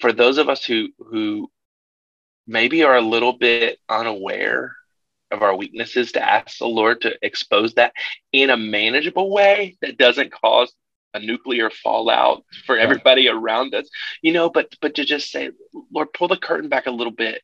[0.00, 1.50] for those of us who who
[2.46, 4.76] maybe are a little bit unaware
[5.30, 7.92] of our weaknesses to ask the lord to expose that
[8.32, 10.72] in a manageable way that doesn't cause
[11.14, 13.88] a nuclear fallout for everybody around us
[14.22, 15.50] you know but but to just say
[15.92, 17.42] lord pull the curtain back a little bit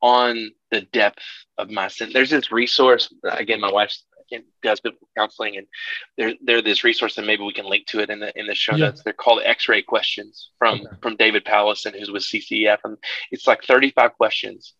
[0.00, 1.22] on the depth
[1.58, 3.96] of my sin there's this resource again my wife
[4.30, 5.66] again, does biblical counseling and
[6.18, 8.54] there there's this resource and maybe we can link to it in the in the
[8.54, 8.86] show Yeah.
[8.86, 10.96] notes they're called x-ray questions from Okay.
[11.02, 12.96] from david Powlison who's with ccf and
[13.30, 14.74] it's like 35 questions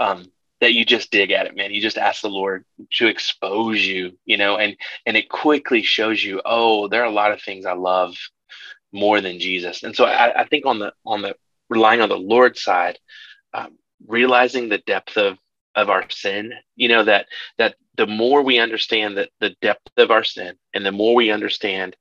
[0.00, 0.24] um
[0.64, 4.16] that you just dig at it man you just ask the lord to expose you
[4.24, 7.66] you know and and it quickly shows you oh there are a lot of things
[7.66, 8.16] i love
[8.92, 11.36] more than jesus and so i, I think on the on the
[11.68, 12.98] relying on the lord's side
[13.52, 15.38] um, realizing the depth of
[15.74, 17.26] of our sin you know that
[17.58, 21.30] that the more we understand that the depth of our sin and the more we
[21.30, 21.96] understand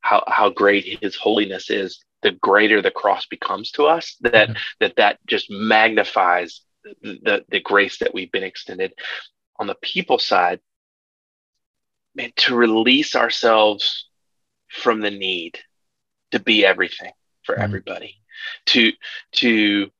[0.00, 4.56] how how great his holiness is the greater the cross becomes to us that Mhm.
[4.80, 6.62] that that just magnifies
[7.02, 8.92] the, the grace that we've been extended
[9.58, 10.60] on the people side
[12.14, 14.08] man to release ourselves
[14.68, 15.58] from the need
[16.30, 17.12] to be everything
[17.44, 17.62] for Mhm.
[17.62, 18.16] everybody
[18.66, 18.92] to
[19.32, 19.90] to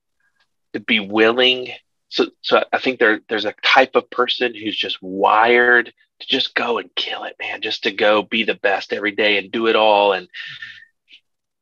[0.73, 1.69] to be willing
[2.09, 6.53] so so i think there there's a type of person who's just wired to just
[6.55, 9.67] go and kill it man just to go be the best every day and do
[9.67, 10.27] it all and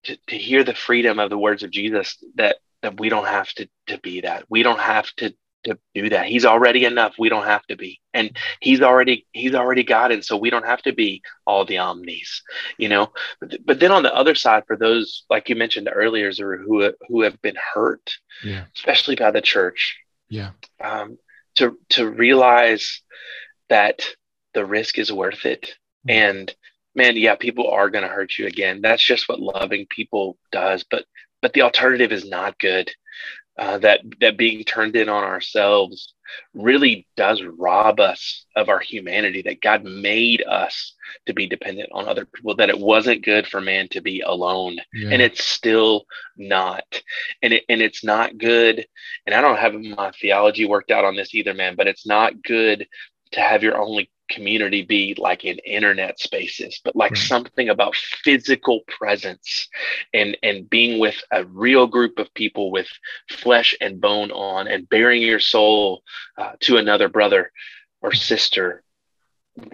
[0.04, 3.52] to, to hear the freedom of the words of jesus that that we don't have
[3.54, 4.46] to to be that.
[4.50, 5.34] We don't have to
[5.68, 6.28] to do that.
[6.28, 7.16] He's already enough.
[7.18, 8.00] We don't have to be.
[8.14, 11.78] And he's already he's already got it so we don't have to be all the
[11.78, 12.42] omnis
[12.78, 13.12] you know?
[13.40, 17.22] But, but then on the other side for those like you mentioned earlier who who
[17.22, 18.12] have been hurt
[18.44, 18.66] yeah.
[18.76, 19.98] especially by the church
[20.30, 20.52] yeah.
[20.84, 21.18] um,
[21.56, 23.02] to to realize
[23.70, 24.02] that
[24.54, 25.76] the risk is worth it.
[26.08, 26.14] Mhm.
[26.14, 26.56] and
[26.96, 28.82] man yeah people are going to hurt you again.
[28.82, 30.86] That's just what loving people does.
[30.90, 31.06] But
[31.48, 32.92] but the alternative is not good
[33.58, 36.14] uh, that that being turned in on ourselves
[36.54, 40.94] really does rob us of our humanity that god made us
[41.26, 44.78] to be dependent on other people that it wasn't good for man to be alone.
[44.94, 45.12] Yeah.
[45.12, 46.84] And it's still not.
[47.42, 48.86] And it and it's not good
[49.26, 52.44] and i don't have my theology worked out on this either man but it's not
[52.44, 52.86] good
[53.32, 57.18] to have your only community be like in internet spaces but like Right.
[57.18, 59.68] something about physical presence
[60.14, 62.88] and and being with a real group of people with
[63.30, 66.04] flesh and bone on and bearing your soul
[66.38, 67.52] uh, to another brother
[68.02, 68.84] or sister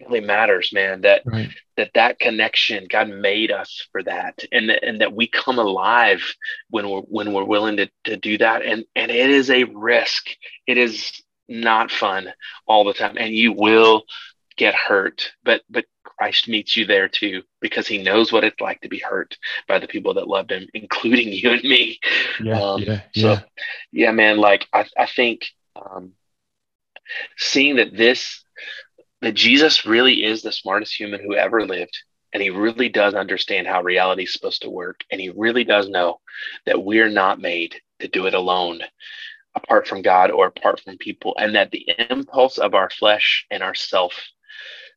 [0.07, 1.49] really matters man that right.
[1.77, 6.35] that that connection god made us for that and and that we come alive
[6.69, 8.63] when we're when we're willing to, to do that.
[8.63, 10.27] And and it is a risk.
[10.67, 12.31] It is not fun
[12.67, 13.17] all the time.
[13.17, 14.03] And you will
[14.57, 18.79] get hurt but but christ meets you there too because he knows what it's like
[18.81, 19.37] to be hurt
[19.67, 21.99] by the people that loved him including you and me.
[22.41, 23.39] Yeah um, yeah so yeah.
[23.91, 25.45] yeah man like i, I think
[25.75, 26.13] um,
[27.37, 28.43] seeing that this
[29.21, 31.97] that jesus really is the smartest human who ever lived
[32.33, 35.87] and he really does understand how reality is supposed to work and he really does
[35.87, 36.19] know
[36.65, 38.81] that we're not made to do it alone
[39.55, 43.63] apart from god or apart from people and that the impulse of our flesh and
[43.63, 44.13] our self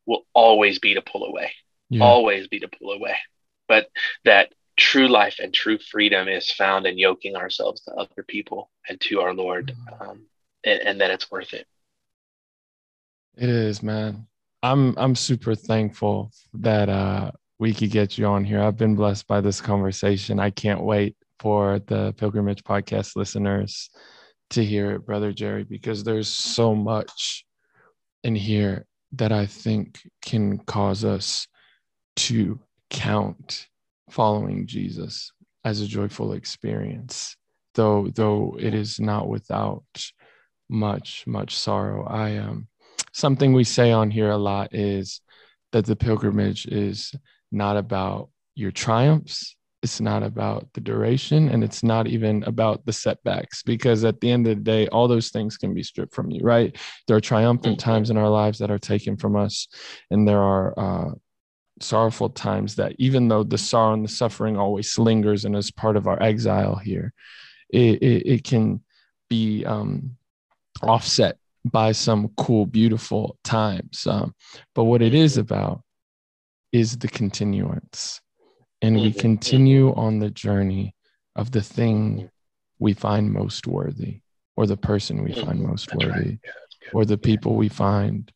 [0.06, 1.52] will always be to pull away
[1.90, 3.16] yeah always be to pull away
[3.68, 3.88] but
[4.24, 9.00] that true life and true freedom is found in yoking ourselves to other people and
[9.00, 10.22] to our lord um,
[10.64, 11.66] and, and that it's worth it
[13.36, 14.26] It is, man.
[14.62, 18.60] I'm I'm super thankful that uh we could get you on here.
[18.60, 20.40] I've been blessed by this conversation.
[20.40, 23.90] I can't wait for the pilgrimage podcast listeners
[24.50, 27.44] to hear it, Brother Jerry, because there's so much
[28.24, 31.46] in here that I think can cause us
[32.16, 33.68] to count
[34.10, 35.32] following Jesus
[35.64, 37.36] as a joyful experience,
[37.74, 39.84] though though it is not without
[40.68, 42.04] much much sorrow.
[42.06, 42.68] I um
[43.12, 45.20] something we say on here a lot is
[45.72, 47.12] that the pilgrimage is
[47.50, 49.55] not about your triumphs
[49.86, 54.28] it's not about the duration and it's not even about the setbacks because at the
[54.28, 56.76] end of the day all those things can be stripped from you right?
[57.06, 57.90] There are triumphant mm-hmm.
[57.90, 59.68] times in our lives that are taken from us
[60.10, 61.10] and there are uh,
[61.80, 65.96] sorrowful times that even though the sorrow and the suffering always lingers and is part
[65.96, 67.12] of our exile here
[67.70, 68.80] it, it, it can
[69.30, 70.16] be um,
[70.82, 74.04] offset by some cool beautiful times.
[74.04, 74.34] Um,
[74.74, 75.82] but what it is about
[76.72, 78.20] is the continuance
[78.82, 79.20] and we mm-hmm.
[79.20, 80.94] continue on the journey
[81.34, 82.30] of the thing
[82.78, 84.20] we find most worthy
[84.56, 85.68] or the person we find mm-hmm.
[85.68, 86.38] most worthy right.
[86.44, 88.32] yeah, or the people we find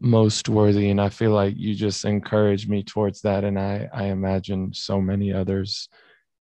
[0.00, 0.90] most worthy.
[0.90, 3.44] And i feel like you just encourage me towards that.
[3.44, 5.88] And i i imagine so many others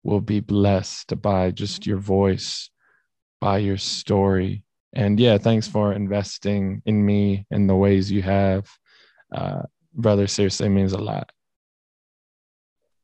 [0.02, 2.70] will be blessed by just your voice
[3.40, 4.62] by your story.
[4.94, 8.68] And yeah thanks for investing in me in the ways you have.
[9.34, 9.62] Uh,
[9.94, 11.30] brother seriously means a lot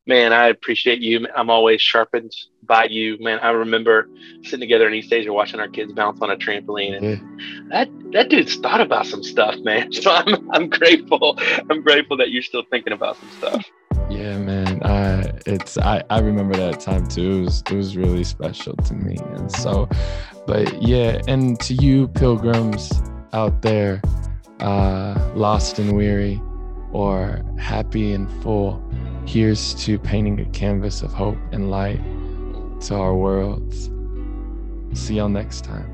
[0.06, 1.26] man, I appreciate you.
[1.34, 2.32] I'm always sharpened
[2.62, 3.38] by you, man.
[3.40, 4.08] I remember
[4.42, 7.58] sitting together in East Asia watching our kids bounce on a trampoline, and yeah.
[7.68, 9.90] that that dude's thought about some stuff, man.
[10.02, 11.38] So I'm I'm grateful.
[11.70, 13.64] I'm grateful that you're still thinking about some stuff.
[14.10, 14.82] Yeah, man.
[14.84, 17.38] I it's I I remember that time too.
[17.38, 19.88] It was it was really special to me, and so,
[20.46, 24.02] but yeah, and to you pilgrims out there,
[24.60, 26.40] uh, lost and weary,
[26.92, 28.82] or happy and full
[29.26, 32.00] Here's to painting a canvas of hope and light
[32.82, 33.90] to our worlds.
[34.94, 35.91] See y'all next time.